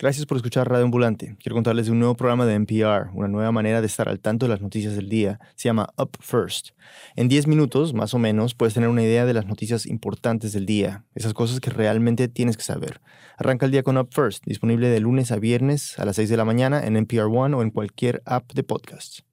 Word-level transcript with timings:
Gracias 0.00 0.26
por 0.26 0.36
escuchar 0.36 0.70
Radio 0.70 0.84
Ambulante. 0.84 1.34
Quiero 1.42 1.56
contarles 1.56 1.86
de 1.86 1.92
un 1.92 1.98
nuevo 1.98 2.14
programa 2.14 2.46
de 2.46 2.54
NPR, 2.54 3.10
una 3.14 3.26
nueva 3.26 3.50
manera 3.50 3.80
de 3.80 3.88
estar 3.88 4.08
al 4.08 4.20
tanto 4.20 4.46
de 4.46 4.50
las 4.50 4.60
noticias 4.60 4.94
del 4.94 5.08
día. 5.08 5.40
Se 5.56 5.68
llama 5.68 5.88
Up 5.98 6.10
First. 6.20 6.68
En 7.16 7.26
10 7.26 7.48
minutos, 7.48 7.94
más 7.94 8.14
o 8.14 8.20
menos, 8.20 8.54
puedes 8.54 8.74
tener 8.74 8.90
una 8.90 9.02
idea 9.02 9.26
de 9.26 9.34
las 9.34 9.46
noticias 9.46 9.86
importantes 9.86 10.52
del 10.52 10.66
día, 10.66 11.04
esas 11.16 11.34
cosas 11.34 11.58
que 11.58 11.70
realmente 11.70 12.28
tienes 12.28 12.56
que 12.56 12.62
saber. 12.62 13.00
Arranca 13.38 13.66
el 13.66 13.72
día 13.72 13.82
con 13.82 13.98
Up 13.98 14.10
First, 14.12 14.44
disponible 14.46 14.88
de 14.88 15.00
lunes 15.00 15.32
a 15.32 15.36
viernes 15.40 15.98
a 15.98 16.04
las 16.04 16.14
6 16.14 16.28
de 16.28 16.36
la 16.36 16.44
mañana 16.44 16.86
en 16.86 16.96
NPR 16.96 17.24
One 17.24 17.56
o 17.56 17.62
en 17.62 17.72
cualquier 17.72 18.22
app 18.24 18.52
de 18.52 18.62
podcasts. 18.62 19.24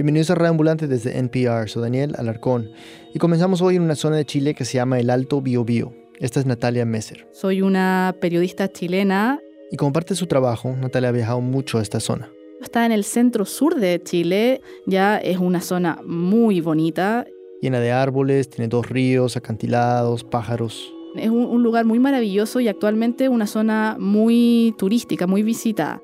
Bienvenidos 0.00 0.30
a 0.30 0.34
Radio 0.34 0.52
Ambulante 0.52 0.86
desde 0.86 1.18
NPR, 1.18 1.68
soy 1.68 1.82
Daniel 1.82 2.14
Alarcón 2.16 2.70
y 3.12 3.18
comenzamos 3.18 3.60
hoy 3.60 3.76
en 3.76 3.82
una 3.82 3.94
zona 3.94 4.16
de 4.16 4.24
Chile 4.24 4.54
que 4.54 4.64
se 4.64 4.78
llama 4.78 4.98
el 4.98 5.10
Alto 5.10 5.42
Biobío. 5.42 5.92
Esta 6.18 6.40
es 6.40 6.46
Natalia 6.46 6.86
Messer. 6.86 7.28
Soy 7.32 7.60
una 7.60 8.16
periodista 8.18 8.72
chilena. 8.72 9.40
Y 9.70 9.76
como 9.76 9.92
parte 9.92 10.14
de 10.14 10.16
su 10.16 10.26
trabajo, 10.26 10.74
Natalia 10.74 11.10
ha 11.10 11.12
viajado 11.12 11.42
mucho 11.42 11.76
a 11.76 11.82
esta 11.82 12.00
zona. 12.00 12.30
Está 12.62 12.86
en 12.86 12.92
el 12.92 13.04
centro 13.04 13.44
sur 13.44 13.74
de 13.74 14.00
Chile, 14.02 14.62
ya 14.86 15.18
es 15.18 15.36
una 15.36 15.60
zona 15.60 16.00
muy 16.06 16.62
bonita. 16.62 17.26
Llena 17.60 17.78
de 17.78 17.92
árboles, 17.92 18.48
tiene 18.48 18.68
dos 18.68 18.88
ríos, 18.88 19.36
acantilados, 19.36 20.24
pájaros. 20.24 20.90
Es 21.14 21.28
un, 21.28 21.44
un 21.44 21.62
lugar 21.62 21.84
muy 21.84 21.98
maravilloso 21.98 22.60
y 22.60 22.68
actualmente 22.68 23.28
una 23.28 23.46
zona 23.46 23.98
muy 24.00 24.74
turística, 24.78 25.26
muy 25.26 25.42
visitada. 25.42 26.00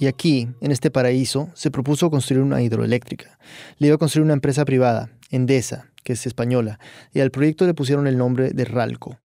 Y 0.00 0.06
aquí, 0.06 0.48
en 0.62 0.72
este 0.72 0.90
paraíso, 0.90 1.50
se 1.52 1.70
propuso 1.70 2.10
construir 2.10 2.42
una 2.42 2.62
hidroeléctrica. 2.62 3.38
Le 3.76 3.88
iba 3.88 3.96
a 3.96 3.98
construir 3.98 4.24
una 4.24 4.32
empresa 4.32 4.64
privada, 4.64 5.10
Endesa, 5.30 5.92
que 6.02 6.14
es 6.14 6.26
española, 6.26 6.80
y 7.12 7.20
al 7.20 7.30
proyecto 7.30 7.66
le 7.66 7.74
pusieron 7.74 8.06
el 8.06 8.16
nombre 8.16 8.50
de 8.50 8.64
Ralco. 8.64 9.18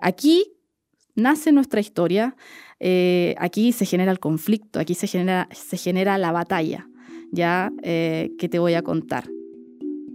Aquí 0.00 0.52
nace 1.14 1.52
nuestra 1.52 1.78
historia, 1.78 2.34
eh, 2.80 3.36
aquí 3.38 3.70
se 3.70 3.86
genera 3.86 4.10
el 4.10 4.18
conflicto, 4.18 4.80
aquí 4.80 4.94
se 4.94 5.06
genera, 5.06 5.48
se 5.52 5.76
genera 5.76 6.18
la 6.18 6.32
batalla, 6.32 6.88
ya 7.30 7.70
eh, 7.84 8.32
que 8.36 8.48
te 8.48 8.58
voy 8.58 8.74
a 8.74 8.82
contar. 8.82 9.28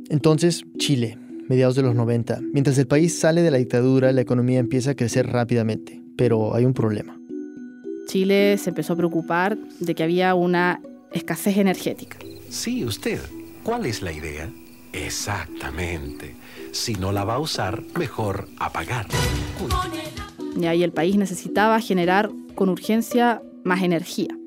Entonces, 0.09 0.65
Chile, 0.77 1.17
mediados 1.47 1.75
de 1.77 1.83
los 1.83 1.95
90. 1.95 2.41
Mientras 2.51 2.77
el 2.77 2.87
país 2.87 3.17
sale 3.17 3.41
de 3.41 3.51
la 3.51 3.59
dictadura, 3.59 4.11
la 4.11 4.19
economía 4.19 4.59
empieza 4.59 4.91
a 4.91 4.95
crecer 4.95 5.27
rápidamente, 5.27 6.03
pero 6.17 6.53
hay 6.53 6.65
un 6.65 6.73
problema. 6.73 7.17
Chile 8.05 8.57
se 8.57 8.69
empezó 8.69 8.93
a 8.93 8.95
preocupar 8.95 9.57
de 9.79 9.95
que 9.95 10.03
había 10.03 10.35
una 10.35 10.81
escasez 11.11 11.57
energética. 11.57 12.17
Sí, 12.49 12.85
usted. 12.85 13.19
¿Cuál 13.63 13.85
es 13.85 14.01
la 14.01 14.11
idea? 14.11 14.49
Exactamente. 14.91 16.35
Si 16.71 16.95
no 16.95 17.11
la 17.11 17.23
va 17.23 17.35
a 17.35 17.39
usar, 17.39 17.83
mejor 17.97 18.47
apagar. 18.57 19.07
Y 20.59 20.65
ahí 20.65 20.83
el 20.83 20.91
país 20.91 21.15
necesitaba 21.17 21.79
generar 21.79 22.29
con 22.55 22.69
urgencia 22.69 23.41
más 23.63 23.81
energía. 23.81 24.37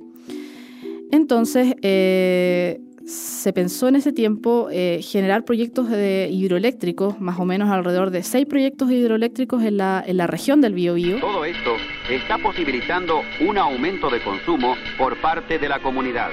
Entonces, 1.10 1.74
eh, 1.82 2.80
se 3.06 3.52
pensó 3.52 3.86
en 3.86 3.96
ese 3.96 4.12
tiempo 4.12 4.68
eh, 4.72 5.00
generar 5.00 5.44
proyectos 5.44 5.88
de 5.88 6.28
hidroeléctricos, 6.30 7.20
más 7.20 7.38
o 7.38 7.44
menos 7.44 7.70
alrededor 7.70 8.10
de 8.10 8.24
seis 8.24 8.46
proyectos 8.46 8.90
hidroeléctricos 8.90 9.62
en 9.62 9.76
la, 9.76 10.02
en 10.04 10.16
la 10.16 10.26
región 10.26 10.60
del 10.60 10.74
Biobío. 10.74 11.20
Todo 11.20 11.44
esto 11.44 11.76
está 12.10 12.38
posibilitando 12.38 13.20
un 13.46 13.58
aumento 13.58 14.10
de 14.10 14.22
consumo 14.22 14.74
por 14.98 15.20
parte 15.20 15.58
de 15.58 15.68
la 15.68 15.80
comunidad. 15.80 16.30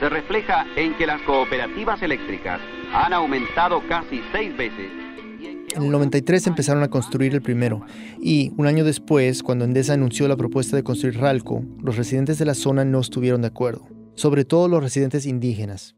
Se 0.00 0.08
refleja 0.08 0.66
en 0.74 0.96
que 0.96 1.06
las 1.06 1.22
cooperativas 1.22 2.02
eléctricas 2.02 2.60
han 2.92 3.12
aumentado 3.12 3.80
casi 3.88 4.20
seis 4.32 4.56
veces. 4.56 4.90
En 5.74 5.82
el 5.84 5.90
93 5.90 6.48
empezaron 6.48 6.82
a 6.82 6.88
construir 6.88 7.32
el 7.34 7.42
primero 7.42 7.82
y 8.20 8.50
un 8.56 8.66
año 8.66 8.82
después, 8.82 9.42
cuando 9.42 9.64
Endesa 9.64 9.92
anunció 9.92 10.26
la 10.26 10.36
propuesta 10.36 10.74
de 10.74 10.82
construir 10.82 11.18
Ralco, 11.18 11.62
los 11.82 11.96
residentes 11.96 12.38
de 12.38 12.46
la 12.46 12.54
zona 12.54 12.84
no 12.84 13.00
estuvieron 13.00 13.42
de 13.42 13.48
acuerdo 13.48 13.95
sobre 14.16 14.44
todo 14.44 14.66
los 14.68 14.82
residentes 14.82 15.26
indígenas. 15.26 15.94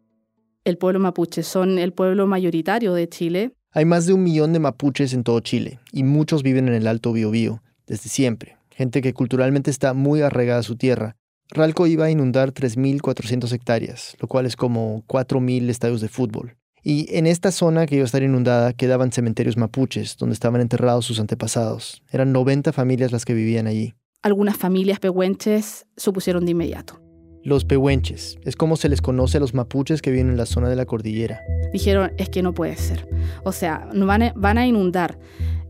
El 0.64 0.76
pueblo 0.76 1.00
mapuche 1.00 1.42
son 1.42 1.78
el 1.78 1.92
pueblo 1.92 2.26
mayoritario 2.26 2.92
de 2.92 3.08
Chile. 3.08 3.52
Hay 3.72 3.84
más 3.84 4.06
de 4.06 4.12
un 4.12 4.22
millón 4.22 4.52
de 4.52 4.58
mapuches 4.58 5.14
en 5.14 5.24
todo 5.24 5.40
Chile 5.40 5.78
y 5.92 6.02
muchos 6.02 6.42
viven 6.42 6.68
en 6.68 6.74
el 6.74 6.86
Alto 6.86 7.12
Biobío, 7.12 7.62
desde 7.86 8.10
siempre. 8.10 8.58
Gente 8.70 9.00
que 9.00 9.14
culturalmente 9.14 9.70
está 9.70 9.94
muy 9.94 10.20
arraigada 10.20 10.60
a 10.60 10.64
su 10.64 10.76
tierra. 10.76 11.16
Ralco 11.50 11.86
iba 11.86 12.04
a 12.04 12.10
inundar 12.10 12.52
3.400 12.52 13.50
hectáreas, 13.52 14.16
lo 14.20 14.28
cual 14.28 14.44
es 14.44 14.56
como 14.56 15.02
4.000 15.06 15.70
estadios 15.70 16.02
de 16.02 16.08
fútbol. 16.08 16.56
Y 16.82 17.06
en 17.16 17.26
esta 17.26 17.50
zona 17.50 17.86
que 17.86 17.96
iba 17.96 18.02
a 18.02 18.06
estar 18.06 18.22
inundada 18.22 18.72
quedaban 18.72 19.12
cementerios 19.12 19.56
mapuches, 19.56 20.16
donde 20.16 20.34
estaban 20.34 20.60
enterrados 20.60 21.06
sus 21.06 21.20
antepasados. 21.20 22.02
Eran 22.10 22.32
90 22.32 22.72
familias 22.72 23.12
las 23.12 23.24
que 23.24 23.34
vivían 23.34 23.66
allí. 23.66 23.94
Algunas 24.22 24.56
familias 24.56 25.00
pehuenches 25.00 25.86
supusieron 25.96 26.44
de 26.44 26.52
inmediato. 26.52 27.00
Los 27.48 27.64
pehuenches, 27.64 28.36
es 28.44 28.56
como 28.56 28.76
se 28.76 28.90
les 28.90 29.00
conoce 29.00 29.38
a 29.38 29.40
los 29.40 29.54
mapuches 29.54 30.02
que 30.02 30.10
viven 30.10 30.28
en 30.28 30.36
la 30.36 30.44
zona 30.44 30.68
de 30.68 30.76
la 30.76 30.84
cordillera. 30.84 31.40
Dijeron, 31.72 32.12
es 32.18 32.28
que 32.28 32.42
no 32.42 32.52
puede 32.52 32.76
ser. 32.76 33.08
O 33.42 33.52
sea, 33.52 33.88
van 33.94 34.22
a, 34.22 34.32
van 34.36 34.58
a 34.58 34.66
inundar 34.66 35.18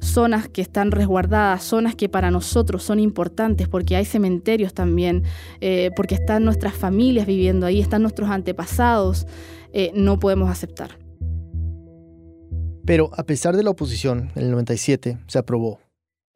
zonas 0.00 0.48
que 0.48 0.60
están 0.60 0.90
resguardadas, 0.90 1.62
zonas 1.62 1.94
que 1.94 2.08
para 2.08 2.32
nosotros 2.32 2.82
son 2.82 2.98
importantes 2.98 3.68
porque 3.68 3.94
hay 3.94 4.04
cementerios 4.04 4.74
también, 4.74 5.22
eh, 5.60 5.92
porque 5.94 6.16
están 6.16 6.44
nuestras 6.44 6.74
familias 6.74 7.28
viviendo 7.28 7.64
ahí, 7.64 7.80
están 7.80 8.02
nuestros 8.02 8.28
antepasados, 8.28 9.28
eh, 9.72 9.92
no 9.94 10.18
podemos 10.18 10.50
aceptar. 10.50 10.98
Pero 12.84 13.12
a 13.16 13.22
pesar 13.22 13.56
de 13.56 13.62
la 13.62 13.70
oposición, 13.70 14.32
en 14.34 14.46
el 14.46 14.50
97 14.50 15.16
se 15.28 15.38
aprobó. 15.38 15.78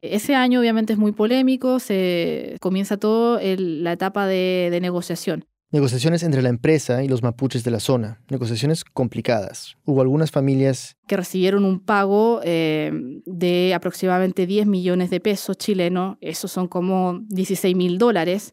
Ese 0.03 0.35
año 0.35 0.59
obviamente 0.59 0.91
es 0.91 0.99
muy 0.99 1.13
polémico, 1.13 1.79
se 1.79 2.57
comienza 2.59 2.97
todo 2.97 3.39
la 3.41 3.93
etapa 3.93 4.27
de, 4.27 4.77
negociación. 4.81 5.45
Negociaciones 5.71 6.23
entre 6.23 6.41
la 6.41 6.49
empresa 6.49 7.05
y 7.05 7.07
los 7.07 7.23
mapuches 7.23 7.63
de 7.63 7.71
la 7.71 7.79
zona, 7.79 8.21
negociaciones 8.29 8.83
complicadas. 8.83 9.77
Hubo 9.85 10.01
algunas 10.01 10.29
familias 10.29 10.97
que 11.07 11.15
recibieron 11.15 11.63
un 11.63 11.79
pago 11.79 12.41
eh, 12.43 12.91
de 13.25 13.73
aproximadamente 13.73 14.45
10 14.45 14.67
millones 14.67 15.09
de 15.09 15.21
pesos 15.21 15.57
chilenos, 15.57 16.17
esos 16.19 16.51
son 16.51 16.67
como 16.67 17.21
16 17.29 17.73
mil 17.73 17.97
dólares, 17.97 18.51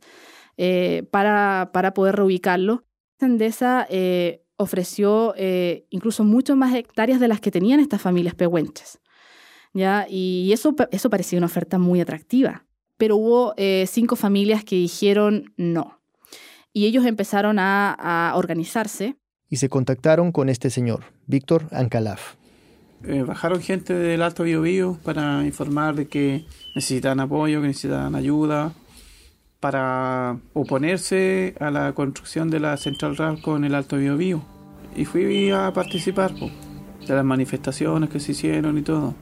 eh, 0.56 1.02
para, 1.10 1.70
para, 1.74 1.94
poder 1.94 2.14
reubicarlo. 2.14 2.84
Endesa 3.18 3.88
eh, 3.90 4.44
ofreció 4.56 5.34
incluso 5.90 6.22
mucho 6.22 6.54
más 6.54 6.76
hectáreas 6.76 7.18
de 7.18 7.26
las 7.26 7.40
que 7.40 7.50
tenían 7.50 7.80
estas 7.80 8.00
familias 8.00 8.36
pehuenches. 8.36 9.00
¿Ya? 9.72 10.06
Y 10.08 10.50
eso, 10.52 10.74
eso 10.90 11.10
parecía 11.10 11.38
una 11.38 11.46
oferta 11.46 11.78
muy 11.78 12.00
atractiva. 12.00 12.66
Pero 12.96 13.16
hubo 13.16 13.54
eh, 13.56 13.86
cinco 13.88 14.16
familias 14.16 14.64
que 14.64 14.76
dijeron 14.76 15.52
no. 15.56 16.00
Y 16.72 16.86
ellos 16.86 17.06
empezaron 17.06 17.58
a, 17.58 18.32
organizarse. 18.36 19.16
Y 19.48 19.56
se 19.56 19.68
contactaron 19.68 20.30
con 20.30 20.48
este 20.48 20.70
señor, 20.70 21.04
Víctor 21.26 21.66
Ancalaf. 21.72 22.34
Eh, 23.04 23.22
bajaron 23.22 23.60
gente 23.60 23.94
del 23.94 24.22
Alto 24.22 24.44
Biobío 24.44 24.98
para 25.02 25.44
informar 25.44 25.94
de 25.94 26.06
que 26.06 26.44
necesitaban 26.74 27.20
apoyo, 27.20 27.60
que 27.60 27.68
necesitaban 27.68 28.14
ayuda 28.14 28.74
para 29.58 30.38
oponerse 30.52 31.54
a 31.60 31.70
la 31.70 31.92
construcción 31.92 32.50
de 32.50 32.60
la 32.60 32.76
central 32.76 33.16
Ralco 33.16 33.56
en 33.56 33.64
el 33.64 33.74
Alto 33.74 33.96
Biobío. 33.96 34.42
Y 34.96 35.04
fui 35.04 35.50
a 35.50 35.72
participar 35.72 36.32
de 36.34 37.14
las 37.14 37.24
manifestaciones 37.24 38.10
que 38.10 38.20
se 38.20 38.32
hicieron 38.32 38.78
y 38.78 38.82
todo. 38.82 39.14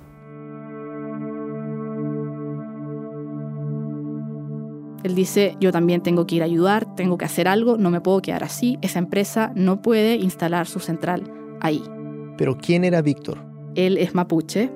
Él 5.08 5.14
dice, 5.14 5.56
yo 5.58 5.72
también 5.72 6.02
tengo 6.02 6.26
que 6.26 6.34
ir 6.34 6.42
a 6.42 6.44
ayudar, 6.44 6.94
tengo 6.94 7.16
que 7.16 7.24
hacer 7.24 7.48
algo, 7.48 7.78
no 7.78 7.90
me 7.90 8.02
puedo 8.02 8.20
quedar 8.20 8.44
así, 8.44 8.76
esa 8.82 8.98
empresa 8.98 9.52
no 9.54 9.80
puede 9.80 10.16
instalar 10.16 10.66
su 10.66 10.80
central 10.80 11.32
ahí. 11.62 11.82
Pero 12.36 12.58
¿quién 12.58 12.84
era 12.84 13.00
Víctor? 13.00 13.38
Él 13.74 13.96
es 13.96 14.14
mapuche, 14.14 14.70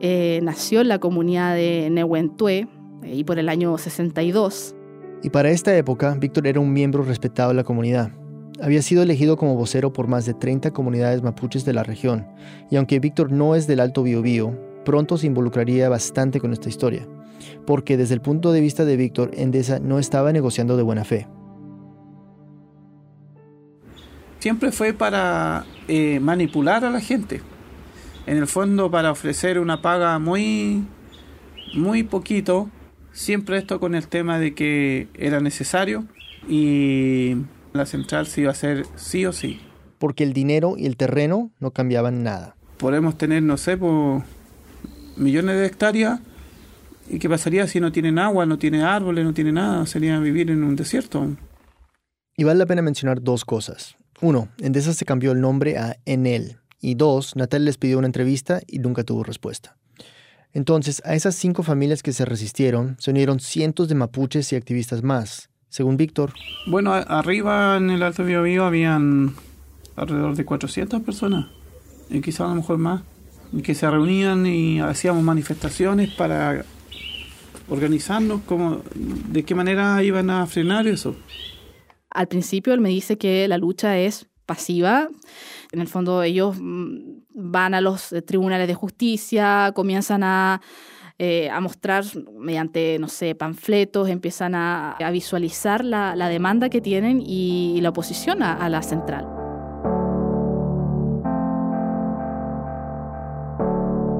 eh, 0.00 0.40
nació 0.42 0.80
en 0.80 0.88
la 0.88 0.98
comunidad 1.00 1.54
de 1.54 1.90
Nehuentue, 1.90 2.66
y 3.04 3.24
por 3.24 3.38
el 3.38 3.50
año 3.50 3.76
62. 3.76 4.74
Y 5.22 5.28
para 5.28 5.50
esta 5.50 5.76
época, 5.76 6.16
Víctor 6.18 6.46
era 6.46 6.60
un 6.60 6.72
miembro 6.72 7.02
respetado 7.02 7.50
de 7.50 7.56
la 7.56 7.64
comunidad. 7.64 8.10
Había 8.62 8.80
sido 8.80 9.02
elegido 9.02 9.36
como 9.36 9.54
vocero 9.54 9.92
por 9.92 10.06
más 10.06 10.24
de 10.24 10.32
30 10.32 10.70
comunidades 10.70 11.22
mapuches 11.22 11.66
de 11.66 11.74
la 11.74 11.82
región, 11.82 12.26
y 12.70 12.76
aunque 12.76 13.00
Víctor 13.00 13.30
no 13.32 13.54
es 13.54 13.66
del 13.66 13.80
Alto 13.80 14.02
Biobío, 14.02 14.58
pronto 14.86 15.18
se 15.18 15.26
involucraría 15.26 15.90
bastante 15.90 16.40
con 16.40 16.54
esta 16.54 16.70
historia 16.70 17.06
porque 17.66 17.96
desde 17.96 18.14
el 18.14 18.20
punto 18.20 18.52
de 18.52 18.60
vista 18.60 18.84
de 18.84 18.96
Víctor, 18.96 19.30
Endesa 19.34 19.78
no 19.78 19.98
estaba 19.98 20.32
negociando 20.32 20.76
de 20.76 20.82
buena 20.82 21.04
fe. 21.04 21.26
Siempre 24.40 24.70
fue 24.70 24.92
para 24.92 25.64
eh, 25.88 26.20
manipular 26.20 26.84
a 26.84 26.90
la 26.90 27.00
gente. 27.00 27.42
En 28.26 28.36
el 28.36 28.46
fondo 28.46 28.90
para 28.90 29.10
ofrecer 29.10 29.58
una 29.58 29.82
paga 29.82 30.18
muy, 30.18 30.84
muy 31.74 32.02
poquito. 32.04 32.70
Siempre 33.12 33.58
esto 33.58 33.80
con 33.80 33.94
el 33.94 34.06
tema 34.06 34.38
de 34.38 34.54
que 34.54 35.08
era 35.14 35.40
necesario 35.40 36.04
y 36.48 37.36
la 37.72 37.84
central 37.84 38.26
se 38.26 38.42
iba 38.42 38.50
a 38.50 38.52
hacer 38.52 38.86
sí 38.96 39.26
o 39.26 39.32
sí. 39.32 39.60
porque 39.98 40.22
el 40.22 40.32
dinero 40.32 40.74
y 40.78 40.86
el 40.86 40.96
terreno 40.96 41.50
no 41.58 41.72
cambiaban 41.72 42.22
nada. 42.22 42.54
Podemos 42.78 43.18
tener, 43.18 43.42
no 43.42 43.56
sé, 43.56 43.76
por 43.76 44.22
millones 45.16 45.56
de 45.56 45.66
hectáreas. 45.66 46.20
¿Y 47.10 47.18
qué 47.18 47.28
pasaría 47.28 47.66
si 47.66 47.80
no 47.80 47.90
tienen 47.90 48.18
agua, 48.18 48.44
no 48.44 48.58
tiene 48.58 48.82
árboles, 48.82 49.24
no 49.24 49.32
tiene 49.32 49.52
nada? 49.52 49.86
Sería 49.86 50.18
vivir 50.18 50.50
en 50.50 50.62
un 50.62 50.76
desierto. 50.76 51.26
Y 52.36 52.44
vale 52.44 52.58
la 52.58 52.66
pena 52.66 52.82
mencionar 52.82 53.22
dos 53.22 53.44
cosas. 53.44 53.96
Uno, 54.20 54.48
Endesa 54.58 54.92
se 54.92 55.04
cambió 55.04 55.32
el 55.32 55.40
nombre 55.40 55.78
a 55.78 55.96
Enel. 56.04 56.58
Y 56.80 56.94
dos, 56.94 57.34
Natal 57.34 57.64
les 57.64 57.78
pidió 57.78 57.98
una 57.98 58.06
entrevista 58.06 58.60
y 58.66 58.78
nunca 58.78 59.04
tuvo 59.04 59.24
respuesta. 59.24 59.76
Entonces, 60.52 61.02
a 61.04 61.14
esas 61.14 61.34
cinco 61.34 61.62
familias 61.62 62.02
que 62.02 62.12
se 62.12 62.24
resistieron, 62.24 62.96
se 62.98 63.10
unieron 63.10 63.40
cientos 63.40 63.88
de 63.88 63.94
mapuches 63.94 64.52
y 64.52 64.56
activistas 64.56 65.02
más. 65.02 65.50
Según 65.68 65.96
Víctor. 65.96 66.32
Bueno, 66.66 66.94
arriba 66.94 67.76
en 67.76 67.90
el 67.90 68.02
Alto 68.02 68.24
Biobío 68.24 68.64
habían 68.64 69.34
alrededor 69.96 70.36
de 70.36 70.44
400 70.44 71.02
personas, 71.02 71.46
y 72.08 72.20
quizás 72.20 72.42
a 72.42 72.48
lo 72.48 72.54
mejor 72.54 72.78
más, 72.78 73.02
que 73.62 73.74
se 73.74 73.90
reunían 73.90 74.46
y 74.46 74.80
hacíamos 74.80 75.22
manifestaciones 75.22 76.10
para 76.10 76.64
organizarnos, 77.70 78.40
como, 78.42 78.82
de 78.94 79.42
qué 79.44 79.54
manera 79.54 80.02
iban 80.02 80.30
a 80.30 80.46
frenar 80.46 80.86
eso. 80.86 81.14
Al 82.10 82.28
principio 82.28 82.72
él 82.72 82.80
me 82.80 82.88
dice 82.88 83.18
que 83.18 83.46
la 83.48 83.58
lucha 83.58 83.98
es 83.98 84.26
pasiva. 84.46 85.08
En 85.72 85.80
el 85.80 85.88
fondo 85.88 86.22
ellos 86.22 86.56
mm, 86.58 86.98
van 87.34 87.74
a 87.74 87.80
los 87.80 88.12
eh, 88.12 88.22
tribunales 88.22 88.66
de 88.66 88.74
justicia, 88.74 89.72
comienzan 89.74 90.22
a, 90.22 90.60
eh, 91.18 91.50
a 91.50 91.60
mostrar 91.60 92.04
mediante, 92.38 92.98
no 92.98 93.08
sé, 93.08 93.34
panfletos, 93.34 94.08
empiezan 94.08 94.54
a, 94.54 94.96
visualizar 95.12 95.84
la, 95.84 96.28
demanda 96.28 96.70
que 96.70 96.80
tienen 96.80 97.22
y, 97.24 97.78
la 97.82 97.90
oposición 97.90 98.42
a 98.42 98.68
la 98.68 98.82
central. 98.82 99.37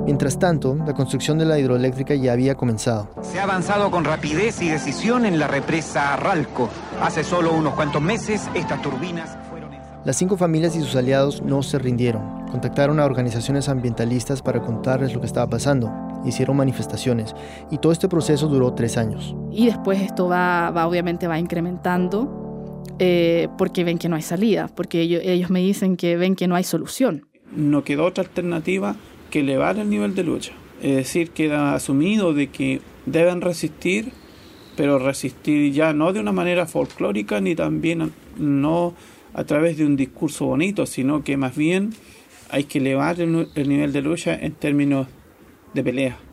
Mientras 0.09 0.39
tanto, 0.39 0.75
la 0.75 0.95
construcción 0.95 1.37
de 1.37 1.45
la 1.45 1.59
hidroeléctrica 1.59 2.15
ya 2.15 2.33
había 2.33 2.55
comenzado. 2.55 3.11
Se 3.21 3.39
ha 3.39 3.43
avanzado 3.43 3.91
con 3.91 4.05
rapidez 4.05 4.63
y 4.63 4.71
decisión 4.71 5.27
en 5.27 5.39
la 5.39 5.49
represa 5.49 6.17
Ralco. 6.17 6.71
Hace 7.03 7.23
solo 7.23 7.53
unos 7.53 7.75
cuantos 7.75 8.01
meses, 8.01 8.49
estas 8.55 8.81
turbinas 8.81 9.37
fueron... 9.51 9.69
Las 10.07 10.17
cinco 10.17 10.39
familias 10.39 10.75
y 10.77 10.81
sus 10.81 10.97
aliados 10.97 11.43
no 11.43 11.63
se 11.63 11.79
rindieron. 11.79 12.47
Contactaron 12.51 13.01
a 13.01 13.05
organizaciones 13.05 13.69
ambientalistas 13.69 14.41
para 14.41 14.63
contarles 14.63 15.13
lo 15.13 15.21
que 15.21 15.27
estaba 15.27 15.51
pasando. 15.51 15.93
Hicieron 16.25 16.57
manifestaciones. 16.57 17.35
Y 17.71 17.77
todo 17.77 17.93
este 17.93 18.09
proceso 18.09 18.49
duró 18.49 18.73
tres 18.73 18.97
años. 18.97 19.37
Y 19.53 19.67
después 19.67 20.01
esto 20.01 20.27
va, 20.27 20.71
va 20.71 20.87
obviamente, 20.87 21.27
va 21.27 21.39
incrementando 21.39 22.83
eh, 22.99 23.49
porque 23.59 23.85
ven 23.85 23.99
que 23.99 24.09
no 24.09 24.17
hay 24.17 24.23
salida, 24.23 24.71
porque 24.75 25.03
ellos, 25.03 25.21
ellos 25.23 25.51
me 25.51 25.61
dicen 25.61 25.99
que 25.99 26.17
ven 26.17 26.35
que 26.35 26.49
no 26.49 26.55
hay 26.55 26.65
solución. 26.65 27.27
No 27.55 27.85
quedó 27.85 28.07
otra 28.07 28.25
alternativa 28.25 28.97
que 29.31 29.41
elevar 29.41 29.79
el 29.79 29.91
nivel 29.91 30.15
de 30.15 30.25
lucha. 30.25 30.53
Es 30.83 30.97
decir, 30.97 31.31
queda 31.31 31.75
asumido 31.75 32.35
de 32.35 32.49
que 32.49 32.81
deben 33.07 33.41
resistir, 33.41 34.13
pero 34.77 34.99
resistir 34.99 35.73
ya 35.73 35.93
no 35.93 36.13
de 36.13 36.21
una 36.21 36.33
manera 36.33 36.67
folclórica 36.67 37.41
ni 37.41 37.55
también 37.55 38.13
no 38.37 38.95
a 39.35 39.45
través 39.45 39.77
de 39.77 39.85
un 39.85 39.97
discurso 39.97 40.47
bonito, 40.47 40.87
sino 40.87 41.25
que 41.25 41.37
más 41.37 41.57
bien 41.57 41.95
hay 42.51 42.65
que 42.65 42.79
elevar 42.79 43.21
el, 43.21 43.49
nivel 43.69 43.93
de 43.93 44.03
lucha 44.03 44.35
en 44.35 44.53
términos 44.53 45.07
de 45.75 45.85
pelea 45.85 46.28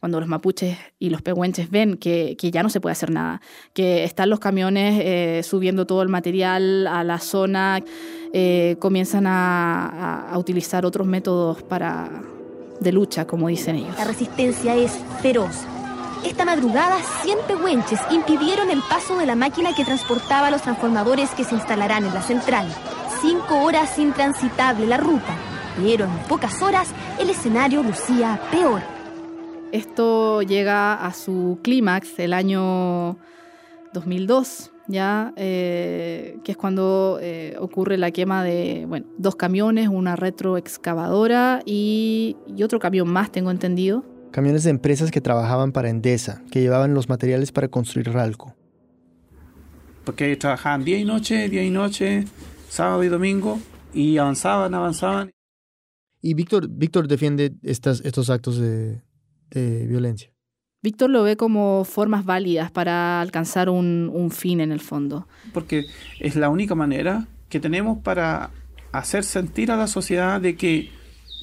cuando 0.00 0.18
los 0.18 0.28
mapuches 0.28 0.78
y 0.98 1.10
los 1.10 1.20
pehuenches 1.20 1.70
ven 1.70 1.98
que, 1.98 2.34
ya 2.40 2.62
no 2.62 2.70
se 2.70 2.80
puede 2.80 2.92
hacer 2.92 3.10
nada, 3.10 3.42
que 3.74 4.02
están 4.04 4.30
los 4.30 4.40
camiones 4.40 4.98
eh, 5.04 5.42
subiendo 5.44 5.86
todo 5.86 6.02
el 6.02 6.08
material 6.08 6.86
a 6.86 7.04
la 7.04 7.18
zona, 7.18 7.84
eh, 8.32 8.76
comienzan 8.78 9.26
a, 9.26 10.32
utilizar 10.36 10.86
otros 10.86 11.06
métodos 11.06 11.62
para, 11.62 12.22
de 12.80 12.92
lucha, 12.92 13.26
como 13.26 13.48
dicen 13.48 13.76
ellos. 13.76 13.94
La 13.98 14.04
resistencia 14.04 14.74
es 14.74 14.98
feroz. 15.20 15.66
Esta 16.24 16.46
madrugada, 16.46 16.96
100 17.22 17.38
pehuenches 17.46 18.00
impidieron 18.10 18.70
el 18.70 18.80
paso 18.88 19.18
de 19.18 19.26
la 19.26 19.34
máquina 19.34 19.74
que 19.74 19.84
transportaba 19.84 20.50
los 20.50 20.62
transformadores 20.62 21.30
que 21.30 21.44
se 21.44 21.54
instalarán 21.54 22.06
en 22.06 22.14
la 22.14 22.22
central. 22.22 22.68
Cinco 23.20 23.62
horas 23.62 23.98
intransitable 23.98 24.86
la 24.86 24.96
ruta, 24.96 25.36
pero 25.78 26.06
en 26.06 26.18
pocas 26.26 26.62
horas 26.62 26.88
el 27.18 27.28
escenario 27.28 27.82
lucía 27.82 28.40
peor. 28.50 28.99
Esto 29.72 30.42
llega 30.42 30.94
a 30.94 31.12
su 31.12 31.60
clímax 31.62 32.18
el 32.18 32.32
año 32.32 33.18
2002, 33.92 34.72
ya 34.88 35.32
eh, 35.36 36.38
que 36.42 36.52
es 36.52 36.58
cuando 36.58 37.18
eh, 37.22 37.56
ocurre 37.60 37.96
la 37.96 38.10
quema 38.10 38.42
de 38.42 38.84
bueno, 38.88 39.06
dos 39.16 39.36
camiones, 39.36 39.88
una 39.88 40.16
retroexcavadora 40.16 41.62
y, 41.64 42.36
y 42.48 42.64
otro 42.64 42.80
camión 42.80 43.08
más, 43.08 43.30
tengo 43.30 43.52
entendido. 43.52 44.04
Camiones 44.32 44.64
de 44.64 44.70
empresas 44.70 45.12
que 45.12 45.20
trabajaban 45.20 45.70
para 45.70 45.88
Endesa, 45.88 46.42
que 46.50 46.60
llevaban 46.60 46.92
los 46.92 47.08
materiales 47.08 47.52
para 47.52 47.68
construir 47.68 48.12
Ralco. 48.12 48.54
Porque 50.04 50.34
trabajaban 50.36 50.84
día 50.84 50.98
y 50.98 51.04
noche, 51.04 51.48
día 51.48 51.62
y 51.62 51.70
noche, 51.70 52.24
sábado 52.68 53.04
y 53.04 53.08
domingo, 53.08 53.60
y 53.94 54.18
avanzaban, 54.18 54.74
avanzaban. 54.74 55.30
Y 56.20 56.34
Víctor, 56.34 56.68
Víctor 56.68 57.06
defiende 57.06 57.54
estas, 57.62 58.00
estos 58.04 58.30
actos 58.30 58.58
de, 58.58 59.00
de 59.50 59.86
violencia. 59.86 60.32
Víctor 60.82 61.10
lo 61.10 61.22
ve 61.22 61.36
como 61.36 61.84
formas 61.84 62.24
válidas 62.24 62.70
para 62.70 63.20
alcanzar 63.20 63.68
un, 63.68 64.30
fin 64.30 64.60
en 64.60 64.72
el 64.72 64.80
fondo. 64.80 65.28
Porque 65.52 65.84
es 66.20 66.36
la 66.36 66.48
única 66.48 66.74
manera 66.74 67.26
que 67.50 67.60
tenemos 67.60 67.98
para 67.98 68.50
hacer 68.92 69.24
sentir 69.24 69.70
a 69.70 69.76
la 69.76 69.86
sociedad 69.86 70.40
de 70.40 70.56
que 70.56 70.90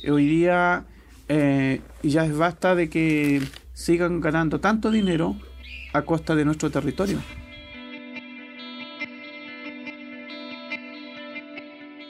hoy 0.09 0.25
día 0.25 0.85
eh, 1.27 1.81
ya 2.01 2.25
es 2.25 2.35
basta 2.35 2.73
de 2.73 2.89
que 2.89 3.43
sigan 3.73 4.21
ganando 4.21 4.59
tanto 4.59 4.89
dinero 4.89 5.35
a 5.93 6.01
costa 6.01 6.33
de 6.33 6.45
nuestro 6.45 6.71
territorio. 6.71 7.19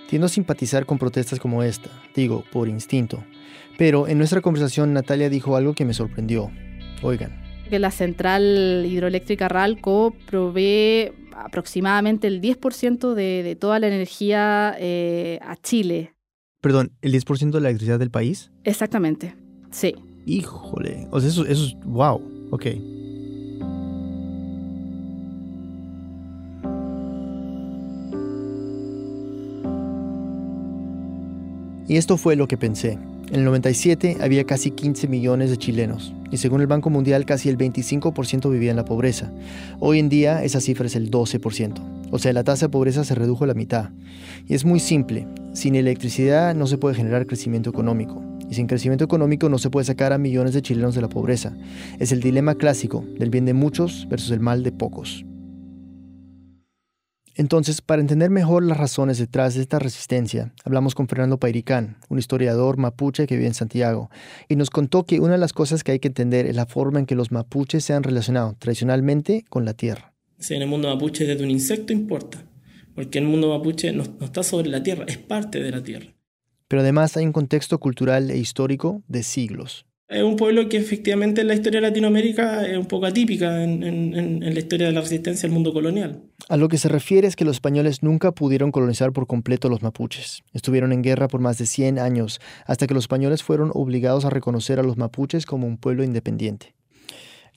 Tiendo 0.09 0.27
a 0.27 0.30
simpatizar 0.30 0.86
con 0.86 0.98
protestas 0.98 1.39
como 1.39 1.63
esta, 1.63 1.89
digo, 2.15 2.44
por 2.51 2.68
instinto. 2.68 3.24
Pero 3.77 4.07
en 4.07 4.18
nuestra 4.18 4.42
conversación 4.42 4.94
Natalia 4.94 5.30
dijo 5.30 5.56
algo 5.56 5.74
que 5.74 5.86
me 5.86 5.94
sorprendió. 5.94 6.51
Oigan. 7.01 7.42
Que 7.69 7.80
la 7.80 7.92
central 7.92 8.86
hidroeléctrica 8.88 9.50
Ralco 9.50 10.15
provee 10.25 11.12
aproximadamente 11.36 12.27
el 12.27 12.42
10% 12.42 13.13
de, 13.13 13.57
toda 13.59 13.80
la 13.80 13.88
energía 13.88 14.75
eh, 14.80 15.39
a 15.42 15.56
Chile. 15.57 16.13
Perdón, 16.62 16.94
¿el 17.01 17.13
10% 17.13 17.51
de 17.51 17.62
la 17.62 17.69
electricidad 17.69 18.00
del 18.00 18.10
país? 18.10 18.51
Exactamente, 18.63 19.36
sí. 19.70 19.93
Híjole, 20.25 21.08
o 21.12 21.20
sea, 21.20 21.29
eso, 21.29 21.46
eso 21.46 21.65
es, 21.65 21.75
wow, 21.86 22.50
ok. 22.51 22.65
Y 31.88 31.98
esto 31.98 32.17
fue 32.17 32.36
lo 32.36 32.48
que 32.48 32.58
pensé. 32.58 32.98
En 33.29 33.36
el 33.36 33.44
97 33.46 34.17
había 34.22 34.46
casi 34.46 34.72
15 34.72 35.08
millones 35.08 35.50
de 35.50 35.58
chilenos 35.58 36.13
y 36.32 36.38
según 36.38 36.62
el 36.62 36.67
Banco 36.67 36.89
Mundial 36.89 37.25
casi 37.25 37.50
el 37.50 37.58
25% 37.58 38.50
vivía 38.50 38.72
en 38.72 38.77
la 38.77 38.86
pobreza. 38.86 39.32
Hoy 39.79 40.00
en 40.00 40.10
día 40.10 40.44
esa 40.44 40.62
cifra 40.62 40.88
es 40.88 40.96
el 40.96 41.12
12%, 41.12 42.10
o 42.12 42.20
sea 42.20 42.34
la 42.34 42.44
tasa 42.44 42.67
de 42.67 42.72
pobreza 42.72 43.03
se 43.03 43.15
redujo 43.15 43.44
a 43.44 43.48
la 43.48 43.53
mitad. 43.53 43.89
Y 44.48 44.56
es 44.56 44.63
muy 44.63 44.79
simple, 44.79 45.27
sin 45.53 45.75
electricidad 45.75 46.56
no 46.56 46.67
se 46.67 46.77
puede 46.77 46.96
generar 46.96 47.27
crecimiento 47.27 47.70
económico 47.70 48.24
y 48.50 48.53
sin 48.53 48.67
crecimiento 48.67 49.03
económico 49.03 49.50
no 49.50 49.58
se 49.58 49.70
puede 49.70 49.86
sacar 49.86 50.13
a 50.13 50.17
millones 50.17 50.53
de 50.53 50.62
chilenos 50.62 50.96
de 50.96 51.01
la 51.01 51.10
pobreza. 51.10 51.53
Es 52.00 52.12
el 52.12 52.22
dilema 52.22 52.56
clásico 52.56 53.03
del 53.17 53.29
bien 53.29 53.46
de 53.46 53.53
muchos 53.53 54.08
versus 54.10 54.32
el 54.32 54.39
mal 54.39 54.63
de 54.63 54.72
pocos. 54.72 55.25
Entonces, 57.38 57.82
para 57.82 58.01
entender 58.01 58.32
mejor 58.32 58.63
las 58.63 58.77
razones 58.77 59.20
detrás 59.20 59.53
de 59.53 59.62
esta 59.62 59.77
resistencia, 59.77 60.53
hablamos 60.65 60.96
con 60.96 61.08
Fernando 61.08 61.38
Pairicán, 61.38 61.98
un 62.10 62.17
historiador 62.17 62.77
mapuche 62.77 63.27
que 63.27 63.36
vive 63.36 63.46
en 63.46 63.53
Santiago, 63.53 64.10
y 64.50 64.56
nos 64.56 64.72
contó 64.72 65.06
que 65.06 65.20
una 65.20 65.34
de 65.34 65.38
las 65.38 65.53
cosas 65.53 65.84
que 65.84 65.91
hay 65.91 66.00
que 66.00 66.08
entender 66.08 66.48
es 66.48 66.56
la 66.56 66.65
forma 66.65 66.98
en 66.98 67.06
que 67.06 67.13
los 67.13 67.32
mapuches 67.32 67.86
se 67.86 67.94
han 67.94 68.01
relacionado 68.01 68.56
tradicionalmente 68.58 69.46
con 69.50 69.65
la 69.65 69.75
tierra. 69.75 70.15
en 70.50 70.63
el 70.63 70.67
mundo 70.67 70.88
mapuche 70.88 71.25
desde 71.25 71.44
un 71.44 71.51
insecto 71.51 71.94
importa, 71.94 72.44
porque 72.96 73.20
el 73.20 73.25
mundo 73.25 73.50
mapuche 73.50 73.94
no 73.94 74.03
está 74.20 74.41
sobre 74.41 74.70
la 74.70 74.82
tierra, 74.82 75.06
es 75.08 75.20
parte 75.20 75.62
de 75.62 75.70
la 75.70 75.84
tierra. 75.84 76.08
Pero 76.67 76.82
además 76.82 77.15
hay 77.17 77.25
un 77.27 77.34
contexto 77.34 77.79
cultural 77.79 78.32
e 78.32 78.38
histórico 78.38 79.03
de 79.08 79.22
siglos. 79.22 79.87
Es 80.09 80.23
un 80.23 80.37
pueblo 80.37 80.69
que 80.69 80.77
efectivamente 80.77 81.41
en 81.41 81.49
la 81.49 81.53
historia 81.53 81.81
de 81.81 81.87
Latinoamérica 81.87 82.65
es 82.65 82.77
un 82.77 82.85
poco 82.85 83.07
atípica 83.07 83.61
en, 83.61 84.39
la 84.41 84.57
historia 84.57 84.87
de 84.87 84.93
la 84.93 85.01
resistencia 85.01 85.47
al 85.47 85.53
mundo 85.53 85.73
colonial. 85.73 86.21
A 86.47 86.55
lo 86.55 86.69
que 86.69 86.77
se 86.77 86.87
refiere 86.87 87.27
es 87.27 87.35
que 87.35 87.43
los 87.43 87.57
españoles 87.57 88.03
nunca 88.03 88.31
pudieron 88.31 88.71
colonizar 88.71 89.11
por 89.11 89.27
completo 89.27 89.67
a 89.67 89.71
los 89.71 89.81
mapuches. 89.81 90.43
Estuvieron 90.53 90.93
en 90.93 91.01
guerra 91.01 91.27
por 91.27 91.41
más 91.41 91.57
de 91.57 91.65
100 91.65 91.99
años, 91.99 92.39
hasta 92.65 92.87
que 92.87 92.93
los 92.93 93.03
españoles 93.03 93.43
fueron 93.43 93.69
obligados 93.73 94.23
a 94.23 94.29
reconocer 94.29 94.79
a 94.79 94.83
los 94.83 94.95
mapuches 94.95 95.45
como 95.45 95.67
un 95.67 95.77
pueblo 95.77 96.05
independiente. 96.05 96.73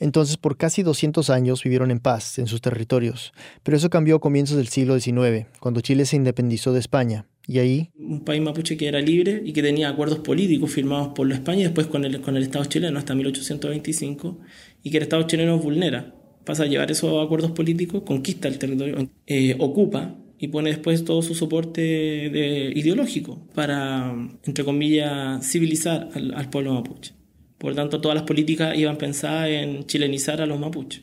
Entonces, 0.01 0.37
por 0.37 0.57
casi 0.57 0.83
200 0.83 1.31
años 1.31 1.63
vivieron 1.63 1.93
en 1.93 2.01
paz 2.01 2.41
en 2.41 2.49
sus 2.49 2.61
territorios, 2.61 3.33
pero 3.63 3.77
eso 3.77 3.91
cambió 3.91 4.17
a 4.17 4.21
comienzos 4.21 4.57
del 4.57 4.69
siglo 4.69 4.99
XIX, 4.99 5.47
cuando 5.61 5.83
Chile 5.83 6.05
se 6.05 6.17
independizó 6.17 6.73
de 6.73 6.81
España, 6.81 7.27
Y 7.53 7.59
ahí, 7.59 7.91
Un 7.99 8.21
país 8.25 8.41
mapuche 8.41 8.77
que 8.77 8.87
era 8.87 9.01
libre 9.01 9.43
y 9.45 9.53
que 9.53 9.61
tenía 9.61 9.89
acuerdos 9.89 10.21
políticos 10.21 10.71
firmados 10.71 11.09
por 11.17 11.27
la 11.29 11.35
España 11.35 11.61
y 11.61 11.65
después 11.65 11.89
con 11.89 12.05
el, 12.05 12.21
con 12.21 12.37
el 12.37 12.45
Estado 12.45 12.65
chileno 12.67 12.97
hasta 12.97 13.13
1825 13.17 14.39
y 14.85 14.91
que 14.91 14.99
el 14.99 15.03
Estado 15.03 15.25
chileno 15.25 15.59
vulnera. 15.59 16.15
Pasa 16.45 16.63
a 16.63 16.67
llevar 16.67 16.91
esos 16.93 17.13
acuerdos 17.25 17.51
políticos, 17.51 18.03
conquista 18.07 18.47
el 18.47 18.59
territorio, 18.59 19.11
eh, 19.27 19.57
ocupa 19.59 20.17
y 20.39 20.47
pone 20.49 20.71
después 20.71 21.05
todo 21.05 21.23
su 21.23 21.35
soporte 21.35 21.81
de- 21.83 22.73
ideológico 22.75 23.47
para, 23.55 24.15
entre 24.45 24.65
comillas, 24.65 25.45
civilizar 25.51 26.09
al, 26.15 26.33
al 26.35 26.51
pueblo 26.51 26.73
mapuche. 26.75 27.15
Por 27.59 27.71
lo 27.73 27.77
tanto, 27.77 28.01
todas 28.01 28.15
las 28.15 28.25
políticas 28.25 28.79
iban 28.79 28.97
pensadas 28.97 29.49
en 29.51 29.85
chilenizar 29.87 30.41
a 30.41 30.47
los 30.47 30.59
mapuches. 30.61 31.03